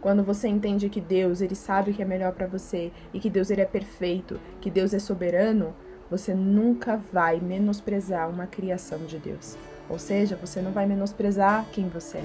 Quando 0.01 0.23
você 0.23 0.47
entende 0.47 0.89
que 0.89 1.01
Deus, 1.01 1.41
ele 1.41 1.57
sabe 1.57 1.91
o 1.91 1.95
que 1.95 2.03
é 2.03 2.05
melhor 2.05 2.33
para 2.33 2.47
você 2.47 2.93
e 3.13 3.19
que 3.19 3.29
Deus 3.29 3.51
ele 3.51 3.63
é 3.63 3.67
perfeito, 3.67 4.39
que 4.61 4.71
Deus 4.71 4.95
é 4.95 4.99
soberano, 4.99 5.75
você 6.09 6.33
nunca 6.33 6.97
vai 7.13 7.41
menosprezar 7.41 8.31
uma 8.31 8.47
criação 8.47 8.99
de 9.01 9.19
Deus. 9.19 9.59
Ou 9.89 9.99
seja, 9.99 10.37
você 10.37 10.61
não 10.61 10.73
vai 10.73 10.87
menosprezar 10.87 11.67
quem 11.73 11.89
você 11.89 12.19
é. 12.19 12.25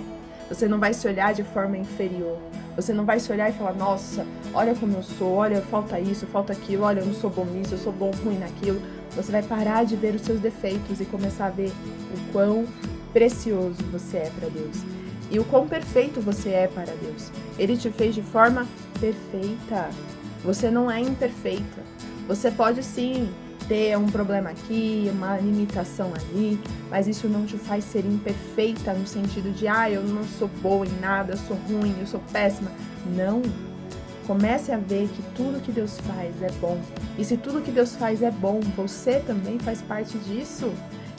Você 0.50 0.68
não 0.68 0.80
vai 0.80 0.94
se 0.94 1.08
olhar 1.08 1.34
de 1.34 1.44
forma 1.44 1.78
inferior. 1.78 2.38
Você 2.76 2.94
não 2.94 3.06
vai 3.06 3.20
se 3.20 3.32
olhar 3.32 3.50
e 3.50 3.54
falar: 3.54 3.74
"Nossa, 3.74 4.26
olha 4.54 4.76
como 4.76 4.98
eu 4.98 5.04
sou, 5.04 5.34
olha, 5.36 5.62
falta 5.62 6.00
isso, 6.00 6.26
falta 6.28 6.54
aquilo, 6.54 6.84
olha, 6.84 7.00
eu 7.00 7.06
não 7.06 7.14
sou 7.14 7.30
bom 7.30 7.46
nisso, 7.46 7.76
eu 7.76 7.78
sou 7.78 7.94
bom 7.94 8.12
ruim 8.24 8.38
naquilo". 8.38 8.82
Você 9.16 9.32
vai 9.32 9.44
parar 9.44 9.86
de 9.86 9.96
ver 9.96 10.16
os 10.16 10.22
seus 10.22 10.40
defeitos 10.40 11.00
e 11.00 11.06
começar 11.06 11.48
a 11.48 11.50
ver 11.50 11.70
o 11.70 12.32
quão 12.32 12.66
precioso 13.14 13.84
você 13.92 14.18
é 14.18 14.32
para 14.40 14.50
Deus 14.50 14.84
e 15.34 15.40
o 15.40 15.44
quão 15.46 15.68
perfeito 15.68 16.22
você 16.22 16.50
é 16.50 16.68
para 16.68 16.94
Deus. 17.02 17.32
Ele 17.58 17.76
te 17.76 17.90
fez 17.90 18.14
de 18.14 18.22
forma 18.22 18.68
perfeita. 19.00 19.90
Você 20.44 20.70
não 20.70 20.92
é 20.92 21.00
imperfeita. 21.00 21.82
Você 22.28 22.52
pode 22.52 22.84
sim 22.84 23.34
ter 23.68 23.98
um 23.98 24.08
problema 24.08 24.50
aqui, 24.50 25.10
uma 25.14 25.38
limitação 25.38 26.12
ali, 26.14 26.60
mas 26.90 27.08
isso 27.08 27.28
não 27.28 27.46
te 27.46 27.58
faz 27.58 27.84
ser 27.84 28.06
imperfeita 28.06 28.94
no 28.94 29.08
sentido 29.08 29.52
de, 29.52 29.68
ah, 29.68 29.90
eu 29.90 30.04
não 30.04 30.24
sou 30.24 30.48
boa 30.62 30.86
em 30.86 31.00
nada, 31.00 31.34
eu 31.34 31.38
sou 31.38 31.58
ruim, 31.68 31.96
eu 32.00 32.08
sou 32.08 32.22
péssima. 32.32 32.72
Não. 33.16 33.42
Comece 34.26 34.72
a 34.72 34.78
ver 34.78 35.10
que 35.10 35.22
tudo 35.36 35.62
que 35.62 35.72
Deus 35.72 36.00
faz 36.02 36.42
é 36.42 36.52
bom. 36.62 36.80
E 37.18 37.26
se 37.26 37.36
tudo 37.36 37.62
que 37.62 37.72
Deus 37.72 37.96
faz 37.96 38.22
é 38.22 38.32
bom, 38.32 38.62
você 38.76 39.20
também 39.20 39.60
faz 39.60 39.82
parte 39.82 40.18
disso. 40.20 40.72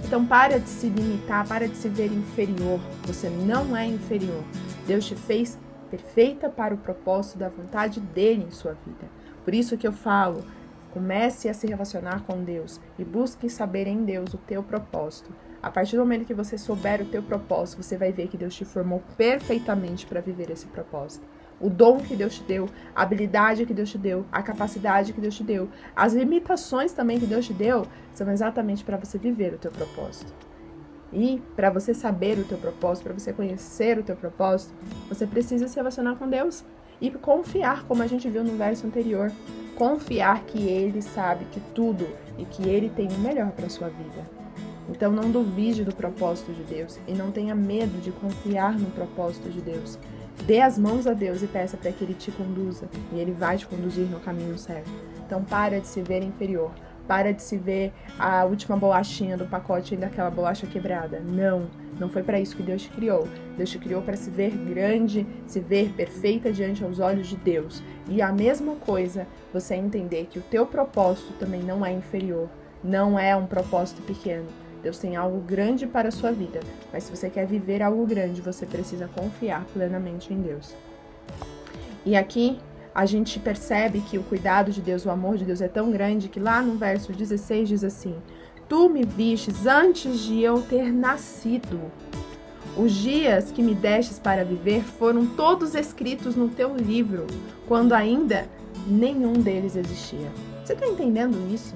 Então 0.04 0.24
para 0.24 0.58
de 0.58 0.68
se 0.68 0.88
limitar, 0.88 1.46
para 1.46 1.68
de 1.68 1.76
se 1.76 1.88
ver 1.88 2.10
inferior. 2.10 2.80
Você 3.06 3.28
não 3.28 3.76
é 3.76 3.86
inferior. 3.86 4.42
Deus 4.86 5.06
te 5.06 5.14
fez 5.14 5.58
perfeita 5.90 6.48
para 6.48 6.74
o 6.74 6.78
propósito 6.78 7.38
da 7.38 7.48
vontade 7.48 8.00
dele 8.00 8.46
em 8.48 8.50
sua 8.50 8.72
vida. 8.86 9.06
Por 9.44 9.54
isso 9.54 9.76
que 9.76 9.86
eu 9.86 9.92
falo, 9.92 10.42
comece 10.94 11.48
a 11.48 11.54
se 11.54 11.66
relacionar 11.66 12.22
com 12.22 12.42
Deus 12.42 12.80
e 12.98 13.04
busque 13.04 13.50
saber 13.50 13.86
em 13.86 14.04
Deus 14.04 14.32
o 14.32 14.38
teu 14.38 14.62
propósito. 14.62 15.34
A 15.60 15.70
partir 15.70 15.96
do 15.96 16.02
momento 16.02 16.24
que 16.24 16.32
você 16.32 16.56
souber 16.56 17.02
o 17.02 17.06
teu 17.06 17.22
propósito, 17.22 17.82
você 17.82 17.98
vai 17.98 18.12
ver 18.12 18.28
que 18.28 18.38
Deus 18.38 18.54
te 18.54 18.64
formou 18.64 19.02
perfeitamente 19.16 20.06
para 20.06 20.20
viver 20.20 20.50
esse 20.50 20.66
propósito 20.66 21.26
o 21.60 21.70
dom 21.70 21.98
que 21.98 22.16
Deus 22.16 22.36
te 22.36 22.42
deu, 22.42 22.68
a 22.94 23.02
habilidade 23.02 23.64
que 23.64 23.72
Deus 23.72 23.90
te 23.90 23.98
deu, 23.98 24.26
a 24.30 24.42
capacidade 24.42 25.12
que 25.12 25.20
Deus 25.20 25.34
te 25.36 25.44
deu, 25.44 25.68
as 25.94 26.12
limitações 26.12 26.92
também 26.92 27.18
que 27.18 27.26
Deus 27.26 27.46
te 27.46 27.52
deu, 27.52 27.86
são 28.12 28.30
exatamente 28.30 28.84
para 28.84 28.96
você 28.96 29.18
viver 29.18 29.54
o 29.54 29.58
teu 29.58 29.70
propósito. 29.70 30.32
E 31.12 31.40
para 31.54 31.70
você 31.70 31.94
saber 31.94 32.38
o 32.38 32.44
teu 32.44 32.58
propósito, 32.58 33.04
para 33.04 33.12
você 33.12 33.32
conhecer 33.32 33.98
o 33.98 34.02
teu 34.02 34.16
propósito, 34.16 34.74
você 35.08 35.26
precisa 35.26 35.68
se 35.68 35.76
relacionar 35.76 36.16
com 36.16 36.28
Deus 36.28 36.64
e 37.00 37.10
confiar, 37.10 37.84
como 37.84 38.02
a 38.02 38.06
gente 38.06 38.28
viu 38.28 38.44
no 38.44 38.56
verso 38.56 38.86
anterior, 38.86 39.30
confiar 39.76 40.44
que 40.44 40.58
ele 40.68 41.02
sabe 41.02 41.44
que 41.46 41.60
tudo 41.74 42.06
e 42.38 42.44
que 42.44 42.68
ele 42.68 42.88
tem 42.88 43.08
o 43.08 43.18
melhor 43.18 43.50
para 43.50 43.68
sua 43.68 43.88
vida. 43.88 44.24
Então 44.88 45.10
não 45.10 45.30
duvide 45.30 45.84
do 45.84 45.94
propósito 45.94 46.52
de 46.52 46.62
Deus 46.62 46.98
e 47.06 47.12
não 47.12 47.30
tenha 47.30 47.54
medo 47.54 48.00
de 48.00 48.12
confiar 48.12 48.78
no 48.78 48.90
propósito 48.90 49.48
de 49.48 49.60
Deus. 49.60 49.98
Dê 50.46 50.60
as 50.60 50.78
mãos 50.78 51.06
a 51.06 51.12
Deus 51.12 51.42
e 51.42 51.46
peça 51.46 51.76
para 51.76 51.92
que 51.92 52.04
Ele 52.04 52.14
te 52.14 52.30
conduza 52.30 52.88
e 53.12 53.18
Ele 53.18 53.32
vai 53.32 53.56
te 53.56 53.66
conduzir 53.66 54.04
no 54.06 54.20
caminho 54.20 54.58
certo. 54.58 54.90
Então 55.24 55.42
para 55.42 55.80
de 55.80 55.86
se 55.86 56.02
ver 56.02 56.22
inferior, 56.22 56.70
para 57.08 57.32
de 57.32 57.42
se 57.42 57.56
ver 57.56 57.92
a 58.18 58.44
última 58.44 58.76
bolachinha 58.76 59.36
do 59.36 59.46
pacote 59.46 59.96
daquela 59.96 60.30
bolacha 60.30 60.66
quebrada. 60.66 61.20
Não, 61.20 61.66
não 61.98 62.08
foi 62.08 62.22
para 62.22 62.40
isso 62.40 62.56
que 62.56 62.62
Deus 62.62 62.82
te 62.82 62.90
criou. 62.90 63.28
Deus 63.56 63.70
te 63.70 63.78
criou 63.78 64.02
para 64.02 64.16
se 64.16 64.30
ver 64.30 64.50
grande, 64.50 65.26
se 65.46 65.60
ver 65.60 65.90
perfeita 65.90 66.52
diante 66.52 66.82
aos 66.82 66.98
olhos 66.98 67.28
de 67.28 67.36
Deus. 67.36 67.82
E 68.08 68.20
a 68.20 68.32
mesma 68.32 68.74
coisa, 68.76 69.26
você 69.52 69.74
entender 69.74 70.26
que 70.30 70.38
o 70.38 70.42
teu 70.42 70.66
propósito 70.66 71.32
também 71.38 71.62
não 71.62 71.84
é 71.84 71.92
inferior, 71.92 72.48
não 72.82 73.18
é 73.18 73.34
um 73.36 73.46
propósito 73.46 74.02
pequeno. 74.02 74.46
Deus 74.82 74.98
tem 74.98 75.16
algo 75.16 75.40
grande 75.40 75.86
para 75.86 76.08
a 76.08 76.12
sua 76.12 76.30
vida, 76.30 76.60
mas 76.92 77.04
se 77.04 77.16
você 77.16 77.30
quer 77.30 77.46
viver 77.46 77.82
algo 77.82 78.04
grande, 78.04 78.42
você 78.42 78.66
precisa 78.66 79.08
confiar 79.08 79.64
plenamente 79.72 80.32
em 80.32 80.42
Deus. 80.42 80.74
E 82.04 82.14
aqui 82.14 82.58
a 82.94 83.06
gente 83.06 83.40
percebe 83.40 84.00
que 84.00 84.18
o 84.18 84.22
cuidado 84.22 84.70
de 84.70 84.82
Deus, 84.82 85.06
o 85.06 85.10
amor 85.10 85.38
de 85.38 85.44
Deus 85.44 85.62
é 85.62 85.68
tão 85.68 85.90
grande 85.90 86.28
que 86.28 86.38
lá 86.38 86.60
no 86.60 86.76
verso 86.76 87.12
16 87.12 87.68
diz 87.68 87.82
assim: 87.82 88.14
Tu 88.68 88.88
me 88.88 89.04
vistes 89.04 89.66
antes 89.66 90.20
de 90.20 90.40
eu 90.40 90.62
ter 90.62 90.92
nascido. 90.92 91.80
Os 92.76 92.92
dias 92.92 93.52
que 93.52 93.62
me 93.62 93.74
destes 93.74 94.18
para 94.18 94.44
viver 94.44 94.82
foram 94.82 95.26
todos 95.26 95.74
escritos 95.74 96.34
no 96.34 96.48
teu 96.48 96.74
livro, 96.74 97.26
quando 97.68 97.92
ainda 97.92 98.48
nenhum 98.86 99.34
deles 99.34 99.76
existia. 99.76 100.30
Você 100.64 100.72
está 100.72 100.86
entendendo 100.86 101.36
isso? 101.54 101.74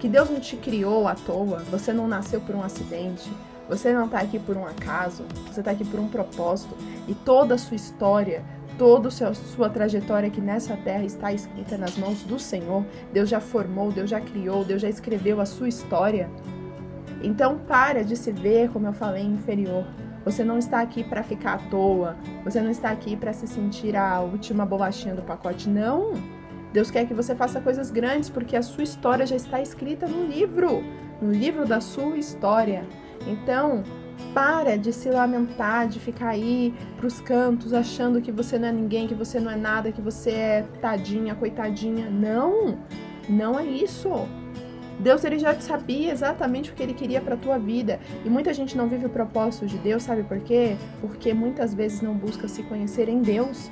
que 0.00 0.08
Deus 0.08 0.30
não 0.30 0.40
te 0.40 0.56
criou 0.56 1.06
à 1.06 1.14
toa, 1.14 1.58
você 1.70 1.92
não 1.92 2.08
nasceu 2.08 2.40
por 2.40 2.54
um 2.54 2.62
acidente, 2.62 3.30
você 3.68 3.92
não 3.92 4.06
está 4.06 4.18
aqui 4.18 4.38
por 4.38 4.56
um 4.56 4.66
acaso, 4.66 5.24
você 5.46 5.60
está 5.60 5.70
aqui 5.70 5.84
por 5.84 6.00
um 6.00 6.08
propósito 6.08 6.74
e 7.06 7.14
toda 7.14 7.54
a 7.54 7.58
sua 7.58 7.76
história, 7.76 8.42
toda 8.80 9.08
a 9.08 9.34
sua 9.34 9.68
trajetória 9.68 10.28
aqui 10.28 10.40
nessa 10.40 10.74
terra 10.74 11.04
está 11.04 11.30
escrita 11.34 11.76
nas 11.76 11.98
mãos 11.98 12.22
do 12.22 12.38
Senhor. 12.38 12.82
Deus 13.12 13.28
já 13.28 13.38
formou, 13.38 13.92
Deus 13.92 14.08
já 14.08 14.22
criou, 14.22 14.64
Deus 14.64 14.80
já 14.80 14.88
escreveu 14.88 15.38
a 15.38 15.44
sua 15.44 15.68
história. 15.68 16.30
Então 17.22 17.58
para 17.58 18.02
de 18.02 18.16
se 18.16 18.32
ver, 18.32 18.70
como 18.70 18.86
eu 18.86 18.94
falei, 18.94 19.22
inferior. 19.22 19.84
Você 20.24 20.42
não 20.42 20.56
está 20.56 20.80
aqui 20.80 21.04
para 21.04 21.22
ficar 21.22 21.56
à 21.56 21.58
toa. 21.58 22.16
Você 22.42 22.58
não 22.62 22.70
está 22.70 22.90
aqui 22.90 23.16
para 23.16 23.34
se 23.34 23.46
sentir 23.46 23.94
a 23.94 24.18
última 24.20 24.64
bolachinha 24.64 25.14
do 25.14 25.20
pacote. 25.20 25.68
Não! 25.68 26.14
Deus 26.72 26.90
quer 26.90 27.06
que 27.06 27.12
você 27.12 27.34
faça 27.34 27.60
coisas 27.60 27.90
grandes 27.90 28.30
porque 28.30 28.56
a 28.56 28.62
sua 28.62 28.84
história 28.84 29.26
já 29.26 29.36
está 29.36 29.60
escrita 29.60 30.08
no 30.08 30.24
livro, 30.24 30.82
no 31.20 31.30
livro 31.30 31.66
da 31.66 31.82
sua 31.82 32.16
história. 32.16 32.86
Então, 33.26 33.82
para 34.34 34.76
de 34.76 34.92
se 34.92 35.10
lamentar, 35.10 35.88
de 35.88 35.98
ficar 35.98 36.30
aí 36.30 36.74
pros 36.96 37.20
cantos 37.20 37.72
achando 37.72 38.20
que 38.20 38.30
você 38.30 38.58
não 38.58 38.68
é 38.68 38.72
ninguém, 38.72 39.06
que 39.08 39.14
você 39.14 39.40
não 39.40 39.50
é 39.50 39.56
nada, 39.56 39.92
que 39.92 40.00
você 40.00 40.30
é 40.30 40.66
tadinha, 40.80 41.34
coitadinha. 41.34 42.08
Não, 42.08 42.78
não 43.28 43.58
é 43.58 43.64
isso. 43.64 44.10
Deus 45.00 45.24
ele 45.24 45.38
já 45.38 45.58
sabia 45.58 46.12
exatamente 46.12 46.70
o 46.70 46.74
que 46.74 46.82
ele 46.82 46.92
queria 46.92 47.20
para 47.20 47.36
tua 47.36 47.58
vida. 47.58 47.98
E 48.24 48.28
muita 48.28 48.52
gente 48.52 48.76
não 48.76 48.86
vive 48.86 49.06
o 49.06 49.08
propósito 49.08 49.66
de 49.66 49.78
Deus, 49.78 50.02
sabe 50.02 50.22
por 50.22 50.38
quê? 50.40 50.76
Porque 51.00 51.32
muitas 51.32 51.72
vezes 51.72 52.02
não 52.02 52.14
busca 52.14 52.46
se 52.46 52.62
conhecer 52.62 53.08
em 53.08 53.22
Deus. 53.22 53.70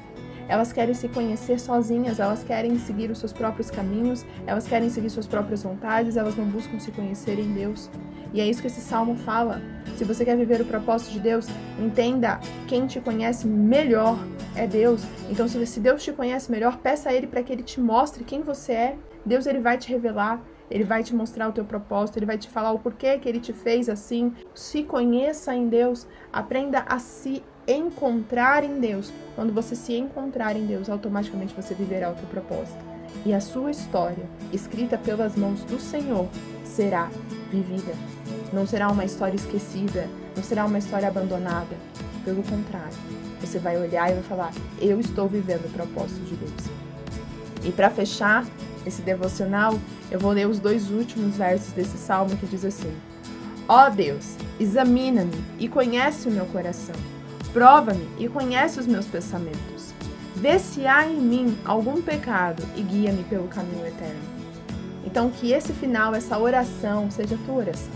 Elas 0.49 0.73
querem 0.73 0.95
se 0.95 1.07
conhecer 1.09 1.61
sozinhas, 1.61 2.19
elas 2.19 2.43
querem 2.43 2.79
seguir 2.79 3.11
os 3.11 3.19
seus 3.19 3.35
próprios 3.35 3.71
caminhos, 3.71 4.25
elas 4.47 4.67
querem 4.67 4.89
seguir 4.89 5.11
suas 5.11 5.27
próprias 5.27 5.63
vontades, 5.63 6.17
elas 6.17 6.35
não 6.37 6.47
buscam 6.47 6.79
se 6.79 6.91
conhecer 6.91 7.39
em 7.39 7.53
Deus. 7.53 7.91
E 8.33 8.41
é 8.41 8.47
isso 8.47 8.61
que 8.61 8.67
esse 8.67 8.81
salmo 8.81 9.17
fala. 9.17 9.61
Se 9.97 10.05
você 10.05 10.25
quer 10.25 10.37
viver 10.37 10.61
o 10.61 10.65
propósito 10.65 11.13
de 11.13 11.21
Deus, 11.21 11.47
entenda: 11.79 12.41
quem 12.67 12.87
te 12.87 13.01
conhece 13.01 13.47
melhor 13.47 14.19
é 14.55 14.67
Deus. 14.67 15.03
Então, 15.31 15.49
se 15.49 15.81
Deus 15.81 16.03
te 16.03 16.13
conhece 16.13 16.51
melhor, 16.51 16.79
peça 16.79 17.09
a 17.09 17.15
Ele 17.15 17.27
para 17.27 17.43
que 17.43 17.53
Ele 17.53 17.63
te 17.63 17.81
mostre 17.81 18.25
quem 18.25 18.43
você 18.43 18.73
é. 18.73 18.99
Deus 19.25 19.47
ele 19.47 19.61
vai 19.61 19.77
te 19.77 19.91
revelar, 19.91 20.43
ele 20.71 20.85
vai 20.85 21.03
te 21.03 21.15
mostrar 21.15 21.49
o 21.49 21.53
teu 21.53 21.65
propósito, 21.65 22.19
ele 22.19 22.27
vai 22.27 22.39
te 22.39 22.49
falar 22.49 22.73
o 22.73 22.79
porquê 22.79 23.19
que 23.19 23.29
ele 23.29 23.41
te 23.41 23.53
fez 23.53 23.89
assim. 23.89 24.33
Se 24.55 24.83
conheça 24.83 25.55
em 25.55 25.69
Deus, 25.69 26.07
aprenda 26.33 26.85
a 26.89 26.99
se 26.99 27.43
encontrar 27.67 28.65
em 28.65 28.81
Deus. 28.81 29.13
Quando 29.35 29.53
você 29.53 29.77
se 29.77 29.95
encontrar 29.95 30.57
em 30.57 30.67
Deus, 30.67 30.89
automaticamente 30.89 31.55
você 31.55 31.75
viverá 31.75 32.11
o 32.11 32.15
teu 32.15 32.27
propósito. 32.29 32.83
E 33.25 33.35
a 33.35 33.41
sua 33.41 33.71
história, 33.71 34.25
escrita 34.53 34.97
pelas 34.97 35.37
mãos 35.37 35.63
do 35.65 35.79
Senhor, 35.79 36.27
será 36.65 37.11
vivida. 37.51 37.93
Não 38.53 38.67
será 38.67 38.89
uma 38.91 39.05
história 39.05 39.37
esquecida, 39.37 40.09
não 40.37 40.43
será 40.43 40.65
uma 40.65 40.79
história 40.79 41.09
abandonada. 41.09 41.77
Pelo 42.25 42.43
contrário, 42.43 42.97
você 43.41 43.59
vai 43.59 43.77
olhar 43.79 44.11
e 44.11 44.15
vai 44.15 44.23
falar: 44.23 44.53
Eu 44.81 45.01
estou 45.01 45.29
vivendo 45.29 45.67
o 45.67 45.71
propósito 45.71 46.21
de 46.25 46.37
Deus. 46.37 46.63
E 47.65 47.73
para 47.73 47.91
fechar 47.91 48.45
esse 48.87 49.03
devocional, 49.03 49.79
eu 50.11 50.19
vou 50.19 50.33
ler 50.33 50.47
os 50.47 50.59
dois 50.59 50.91
últimos 50.91 51.37
versos 51.37 51.73
desse 51.73 51.99
salmo 51.99 52.37
que 52.37 52.47
diz 52.47 52.65
assim: 52.65 52.93
Ó 53.69 53.87
oh 53.87 53.91
Deus, 53.91 54.37
examina-me 54.59 55.45
e 55.59 55.69
conhece 55.69 56.29
o 56.29 56.33
meu 56.33 56.47
coração 56.47 56.95
Prova-me 57.53 58.07
e 58.19 58.29
conhece 58.29 58.79
os 58.79 58.87
meus 58.87 59.07
pensamentos. 59.07 59.95
Vê 60.37 60.59
se 60.59 60.87
há 60.87 61.07
em 61.07 61.17
mim 61.17 61.59
algum 61.65 62.01
pecado 62.03 62.63
e 62.77 62.83
guia-me 62.83 63.25
pelo 63.25 63.49
caminho 63.49 63.87
eterno. 63.87 64.38
Então, 65.05 65.31
que 65.31 65.53
esse 65.53 65.73
final, 65.73 66.15
essa 66.15 66.39
oração, 66.39 67.11
seja 67.11 67.39
tua 67.47 67.55
oração. 67.55 67.91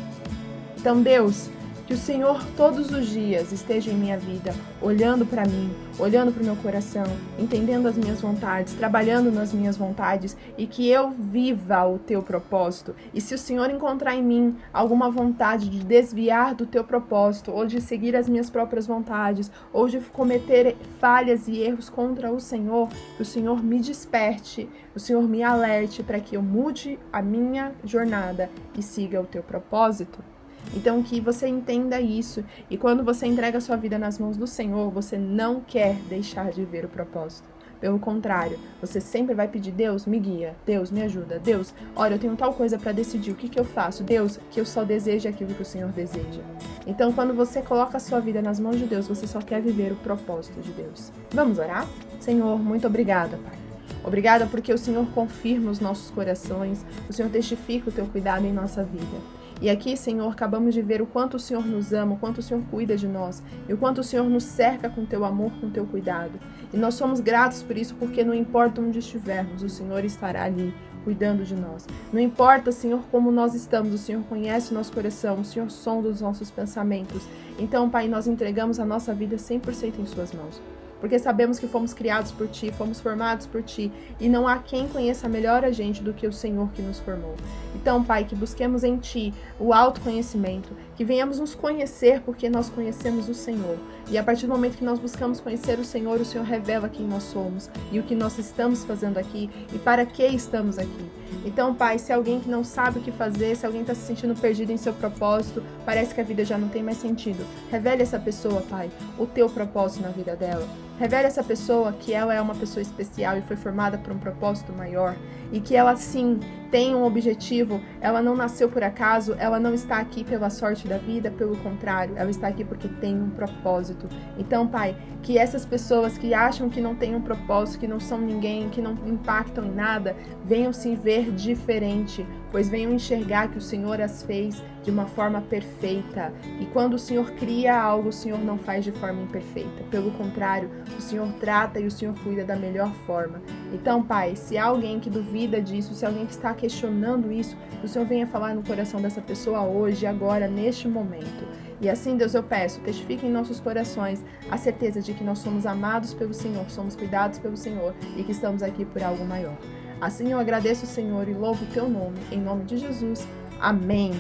Então, 0.79 1.01
Deus, 1.03 1.51
Que 1.87 1.95
o 1.95 1.97
Senhor 1.97 2.43
todos 2.57 2.93
os 2.93 3.09
dias 3.09 3.51
esteja 3.51 3.91
em 3.91 3.95
minha 3.95 4.17
vida, 4.17 4.55
olhando 4.81 5.27
para 5.27 5.45
mim, 5.45 5.71
olhando 5.99 6.33
para 6.33 6.41
o 6.41 6.47
meu 6.47 6.57
coração, 6.57 7.05
entendendo 7.39 7.87
as 7.87 7.97
minhas 7.97 8.21
vontades, 8.21 8.73
trabalhando 8.75 9.33
nas 9.33 9.53
minhas 9.53 9.77
vontades 9.77 10.37
e 10.57 10.67
que 10.67 10.89
eu 10.89 11.11
viva 11.11 11.85
o 11.85 11.99
teu 11.99 12.23
propósito. 12.23 12.95
E 13.13 13.21
se 13.21 13.35
o 13.35 13.39
Senhor 13.39 13.69
encontrar 13.69 14.15
em 14.15 14.23
mim 14.23 14.57
alguma 14.73 15.11
vontade 15.11 15.69
de 15.69 15.85
desviar 15.85 16.55
do 16.55 16.67
teu 16.67 16.85
propósito, 16.85 17.51
ou 17.51 17.67
de 17.67 17.81
seguir 17.81 18.15
as 18.15 18.29
minhas 18.29 18.49
próprias 18.49 18.87
vontades, 18.87 19.51
ou 19.73 19.89
de 19.89 19.99
cometer 19.99 20.77
falhas 21.01 21.49
e 21.49 21.59
erros 21.59 21.91
contra 21.91 22.31
o 22.31 22.41
Senhor, 22.41 22.89
que 23.17 23.23
o 23.23 23.27
Senhor 23.27 23.63
me 23.63 23.81
desperte, 23.81 24.69
o 24.95 25.01
Senhor 25.01 25.23
me 25.29 25.43
alerte 25.43 26.03
para 26.03 26.21
que 26.21 26.37
eu 26.37 26.43
mude 26.43 26.99
a 27.13 27.21
minha 27.21 27.73
jornada 27.85 28.49
e 28.79 28.83
siga 28.83 29.21
o 29.21 29.27
teu 29.27 29.43
propósito. 29.43 30.32
Então, 30.75 31.03
que 31.03 31.21
você 31.21 31.47
entenda 31.47 32.01
isso. 32.01 32.45
E 32.71 32.77
quando 32.77 33.05
você 33.05 33.27
entrega 33.27 33.61
sua 33.61 33.77
vida 33.77 33.99
nas 33.99 34.19
mãos 34.19 34.37
do 34.37 34.47
Senhor, 34.47 34.91
você 34.91 35.19
não 35.19 35.61
quer 35.61 35.97
deixar 36.09 36.51
de 36.51 36.65
ver 36.65 36.85
o 36.85 36.89
propósito. 36.89 37.53
Pelo 37.83 37.99
contrário, 37.99 38.61
você 38.81 39.01
sempre 39.01 39.35
vai 39.35 39.49
pedir: 39.49 39.73
Deus, 39.73 40.07
me 40.07 40.17
guia. 40.17 40.55
Deus, 40.65 40.91
me 40.93 41.03
ajuda. 41.03 41.41
Deus, 41.41 41.75
olha, 41.97 42.15
eu 42.15 42.19
tenho 42.19 42.37
tal 42.37 42.55
coisa 42.55 42.79
para 42.79 42.93
decidir. 42.93 43.33
O 43.33 43.35
que, 43.35 43.49
que 43.49 43.59
eu 43.59 43.65
faço? 43.65 44.05
Deus, 44.05 44.39
que 44.53 44.61
eu 44.61 44.65
só 44.65 44.85
deseje 44.85 45.27
aquilo 45.27 45.53
que 45.53 45.63
o 45.63 45.65
Senhor 45.65 45.91
deseja. 45.91 46.41
Então, 46.87 47.13
quando 47.13 47.35
você 47.35 47.61
coloca 47.61 47.97
a 47.97 48.01
sua 48.01 48.21
vida 48.21 48.41
nas 48.41 48.61
mãos 48.61 48.79
de 48.79 48.87
Deus, 48.87 49.09
você 49.09 49.27
só 49.27 49.41
quer 49.41 49.61
viver 49.61 49.91
o 49.91 49.97
propósito 49.97 50.61
de 50.61 50.71
Deus. 50.71 51.11
Vamos 51.33 51.59
orar? 51.59 51.89
Senhor, 52.21 52.57
muito 52.57 52.87
obrigada, 52.87 53.37
Pai. 53.37 53.59
Obrigada 54.05 54.47
porque 54.47 54.73
o 54.73 54.79
Senhor 54.79 55.05
confirma 55.09 55.71
os 55.71 55.81
nossos 55.81 56.11
corações, 56.11 56.85
o 57.09 57.13
Senhor 57.13 57.31
testifica 57.31 57.91
o 57.91 57.93
teu 57.93 58.07
cuidado 58.07 58.47
em 58.47 58.53
nossa 58.53 58.85
vida. 58.85 59.42
E 59.63 59.71
aqui, 59.71 59.97
Senhor, 59.97 60.29
acabamos 60.29 60.75
de 60.75 60.83
ver 60.83 61.01
o 61.01 61.07
quanto 61.07 61.37
o 61.37 61.39
Senhor 61.39 61.65
nos 61.65 61.93
ama, 61.93 62.15
o 62.15 62.19
quanto 62.19 62.39
o 62.39 62.43
Senhor 62.43 62.61
cuida 62.69 62.97
de 62.97 63.07
nós 63.07 63.41
e 63.69 63.73
o 63.73 63.77
quanto 63.77 64.01
o 64.01 64.05
Senhor 64.05 64.29
nos 64.29 64.43
cerca 64.43 64.91
com 64.91 65.07
teu 65.07 65.25
amor, 65.25 65.53
com 65.61 65.71
teu 65.71 65.87
cuidado. 65.87 66.33
E 66.75 66.77
nós 66.77 66.95
somos 66.95 67.21
gratos 67.21 67.63
por 67.63 67.79
isso, 67.79 67.95
porque 67.95 68.25
não 68.25 68.35
importa 68.35 68.81
onde 68.81 68.99
estivermos, 68.99 69.63
o 69.63 69.69
Senhor 69.69 70.05
estará 70.05 70.43
ali 70.43 70.75
cuidando 71.05 71.45
de 71.45 71.55
nós. 71.55 71.87
Não 72.13 72.19
importa, 72.19 72.73
Senhor, 72.73 73.05
como 73.09 73.31
nós 73.31 73.55
estamos, 73.55 73.95
o 73.95 73.99
Senhor 73.99 74.25
conhece 74.25 74.73
o 74.73 74.75
nosso 74.75 74.93
coração, 74.93 75.41
o 75.41 75.45
Senhor 75.45 75.71
sonda 75.71 76.09
os 76.09 76.21
nossos 76.21 76.51
pensamentos. 76.51 77.23
Então, 77.57 77.89
Pai, 77.89 78.09
nós 78.09 78.27
entregamos 78.27 78.81
a 78.81 78.85
nossa 78.85 79.15
vida 79.15 79.37
100% 79.37 80.01
em 80.01 80.07
Suas 80.07 80.33
mãos 80.33 80.72
porque 81.03 81.19
sabemos 81.19 81.59
que 81.59 81.67
fomos 81.67 81.93
criados 81.93 82.31
por 82.31 82.47
Ti, 82.47 82.71
fomos 82.71 83.01
formados 83.01 83.45
por 83.45 83.61
Ti, 83.61 83.91
e 84.21 84.29
não 84.29 84.47
há 84.47 84.59
quem 84.59 84.87
conheça 84.87 85.29
melhor 85.29 85.65
a 85.65 85.73
gente 85.73 86.01
do 86.01 86.15
que 86.15 86.29
o 86.29 86.33
Senhor 86.33 86.71
que 86.71 86.81
nos 86.81 87.01
formou. 87.01 87.35
Então, 87.75 88.05
Pai, 88.05 88.23
que 88.25 88.37
busquemos 88.37 88.85
em 88.85 88.97
Ti 88.99 89.35
o 89.59 89.75
autoconhecimento, 89.75 90.71
que 90.95 91.05
venhamos 91.05 91.41
nos 91.41 91.57
conhecer 91.57 92.21
porque 92.21 92.49
nós 92.49 92.71
conhecemos 92.71 93.29
o 93.29 93.35
Senhor. 93.35 93.77
E 94.09 94.17
a 94.17 94.23
partir 94.23 94.47
do 94.47 94.53
momento 94.53 94.79
que 94.79 94.85
nós 94.85 95.01
buscamos 95.01 95.41
conhecer 95.41 95.77
o 95.81 95.85
Senhor, 95.85 96.21
o 96.21 96.25
Senhor 96.25 96.45
revela 96.45 96.89
quem 96.89 97.05
nós 97.05 97.25
somos 97.25 97.69
e 97.91 97.99
o 97.99 98.05
que 98.05 98.15
nós 98.15 98.39
estamos 98.39 98.85
fazendo 98.85 99.19
aqui 99.19 99.51
e 99.75 99.79
para 99.81 100.07
que 100.07 100.25
estamos 100.25 100.79
aqui. 100.79 101.11
Então, 101.45 101.75
Pai, 101.75 101.99
se 101.99 102.13
alguém 102.13 102.39
que 102.39 102.49
não 102.49 102.63
sabe 102.63 103.01
o 103.01 103.03
que 103.03 103.11
fazer, 103.11 103.57
se 103.57 103.67
alguém 103.67 103.81
está 103.81 103.95
se 103.95 104.03
sentindo 104.03 104.35
perdido 104.41 104.71
em 104.71 104.77
seu 104.77 104.93
propósito, 104.93 105.65
parece 105.85 106.15
que 106.15 106.21
a 106.21 106.25
vida 106.25 106.45
já 106.45 106.57
não 106.57 106.69
tem 106.69 106.83
mais 106.83 106.99
sentido, 106.99 107.45
revele 107.71 108.03
essa 108.03 108.21
pessoa, 108.21 108.61
Pai, 108.63 108.91
o 109.19 109.27
teu 109.27 109.49
propósito 109.49 110.03
na 110.03 110.11
vida 110.11 110.37
dela. 110.37 110.69
Revele 111.03 111.27
essa 111.27 111.43
pessoa 111.43 111.93
que 111.95 112.13
ela 112.13 112.33
é 112.33 112.41
uma 112.41 112.55
pessoa 112.55 112.81
especial 112.81 113.37
e 113.37 113.43
foi 113.43 113.57
formada 113.57 113.99
para 113.99 114.15
um 114.15 114.19
propósito 114.19 114.73
maior 114.73 115.17
e 115.51 115.61
que 115.61 115.75
ela 115.75 115.97
sim 115.97 116.39
tem 116.73 116.95
um 116.95 117.05
objetivo, 117.05 117.83
ela 118.01 118.23
não 118.23 118.35
nasceu 118.35 118.67
por 118.67 118.83
acaso, 118.83 119.37
ela 119.39 119.61
não 119.61 119.75
está 119.75 119.99
aqui 119.99 120.25
pela 120.25 120.49
sorte 120.49 120.89
da 120.89 120.97
vida, 120.97 121.31
pelo 121.31 121.55
contrário, 121.59 122.15
ela 122.17 122.31
está 122.31 122.49
aqui 122.49 122.65
porque 122.65 122.89
tem 122.89 123.15
um 123.15 123.29
propósito. 123.29 124.09
Então, 124.39 124.67
Pai, 124.67 124.97
que 125.23 125.37
essas 125.37 125.67
pessoas 125.67 126.17
que 126.17 126.33
acham 126.33 126.71
que 126.71 126.81
não 126.81 126.95
têm 126.95 127.15
um 127.15 127.21
propósito, 127.21 127.81
que 127.81 127.87
não 127.87 128.01
são 128.01 128.19
ninguém, 128.19 128.71
que 128.71 128.81
não 128.81 128.93
impactam 129.07 129.67
em 129.67 129.75
nada, 129.75 130.17
venham 130.45 130.73
se 130.73 130.97
ver 130.97 131.31
diferente, 131.31 132.27
pois 132.51 132.71
venham 132.71 132.93
enxergar 132.93 133.49
que 133.49 133.59
o 133.59 133.61
Senhor 133.61 134.01
as 134.01 134.23
fez 134.23 134.63
de 134.83 134.91
uma 134.91 135.07
forma 135.07 135.41
perfeita. 135.41 136.33
E 136.61 136.67
quando 136.67 136.95
o 136.95 136.99
Senhor 136.99 137.31
cria 137.33 137.81
algo, 137.81 138.09
o 138.09 138.13
Senhor 138.13 138.39
não 138.39 138.59
faz 138.59 138.85
de 138.85 138.93
forma 138.93 139.23
imperfeita. 139.23 139.85
Pelo 139.91 140.11
contrário, 140.13 140.71
o 140.99 141.01
Senhor 141.01 141.29
trata 141.41 141.79
e 141.79 141.87
o 141.87 141.91
Senhor 141.91 142.15
cuida 142.23 142.45
da 142.45 142.57
melhor 142.57 142.93
forma. 143.07 143.41
Então, 143.73 144.03
Pai, 144.03 144.35
se 144.37 144.59
há 144.59 144.65
alguém 144.65 144.99
que 144.99 145.09
duvida 145.09 145.61
disso, 145.61 145.95
se 145.95 146.05
alguém 146.05 146.27
que 146.27 146.33
está 146.33 146.51
questionando 146.63 147.33
isso, 147.33 147.57
o 147.83 147.89
Senhor 147.89 148.07
venha 148.07 148.25
falar 148.25 148.55
no 148.55 148.63
coração 148.63 149.03
dessa 149.03 149.21
pessoa 149.21 149.63
hoje, 149.63 150.07
agora, 150.07 150.47
neste 150.47 150.87
momento. 150.87 151.45
E 151.81 151.89
assim, 151.91 152.17
Deus, 152.17 152.35
eu 152.35 152.43
peço, 152.45 152.81
testifique 152.83 153.27
em 153.27 153.31
nossos 153.31 153.59
corações 153.59 154.25
a 154.49 154.57
certeza 154.57 155.03
de 155.03 155.13
que 155.13 155.25
nós 155.25 155.41
somos 155.41 155.67
amados 155.67 156.15
pelo 156.15 156.33
Senhor, 156.33 156.65
somos 156.71 156.95
cuidados 156.95 157.41
pelo 157.41 157.57
Senhor 157.57 157.97
e 158.17 158.23
que 158.23 158.31
estamos 158.31 158.63
aqui 158.63 158.85
por 158.85 159.03
algo 159.03 159.25
maior. 159.25 159.59
Assim 160.01 160.31
eu 160.31 160.39
agradeço 160.39 160.85
o 160.85 160.89
Senhor 160.89 161.29
e 161.29 161.35
louvo 161.35 161.65
o 161.65 161.69
teu 161.69 161.89
nome, 161.89 162.19
em 162.31 162.41
nome 162.41 162.65
de 162.65 162.79
Jesus. 162.79 163.27
Amém. 163.61 164.13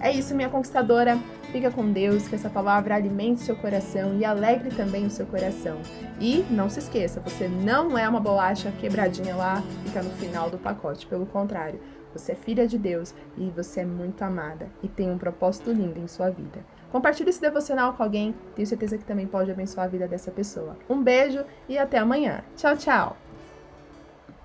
É 0.00 0.10
isso, 0.10 0.34
minha 0.34 0.48
conquistadora. 0.48 1.18
Fica 1.52 1.70
com 1.70 1.90
Deus, 1.92 2.26
que 2.26 2.34
essa 2.34 2.48
palavra 2.48 2.94
alimente 2.94 3.40
seu 3.40 3.56
coração 3.56 4.16
e 4.16 4.24
alegre 4.24 4.70
também 4.70 5.04
o 5.04 5.10
seu 5.10 5.26
coração. 5.26 5.78
E 6.20 6.44
não 6.50 6.70
se 6.70 6.78
esqueça, 6.78 7.20
você 7.20 7.48
não 7.48 7.98
é 7.98 8.08
uma 8.08 8.20
bolacha 8.20 8.72
quebradinha 8.80 9.34
lá, 9.34 9.62
fica 9.84 10.02
no 10.02 10.10
final 10.10 10.48
do 10.48 10.56
pacote. 10.56 11.06
Pelo 11.06 11.26
contrário, 11.26 11.80
você 12.14 12.32
é 12.32 12.34
filha 12.34 12.66
de 12.66 12.78
Deus 12.78 13.14
e 13.36 13.50
você 13.50 13.80
é 13.80 13.84
muito 13.84 14.22
amada 14.22 14.68
e 14.82 14.88
tem 14.88 15.10
um 15.10 15.18
propósito 15.18 15.72
lindo 15.72 15.98
em 15.98 16.06
sua 16.06 16.30
vida. 16.30 16.64
Compartilhe 16.90 17.30
esse 17.30 17.40
devocional 17.40 17.92
com 17.92 18.02
alguém, 18.02 18.34
tenho 18.54 18.66
certeza 18.66 18.98
que 18.98 19.04
também 19.04 19.26
pode 19.26 19.50
abençoar 19.50 19.86
a 19.86 19.90
vida 19.90 20.08
dessa 20.08 20.30
pessoa. 20.30 20.76
Um 20.88 21.02
beijo 21.02 21.44
e 21.68 21.78
até 21.78 21.98
amanhã. 21.98 22.42
Tchau, 22.56 22.76
tchau! 22.76 23.29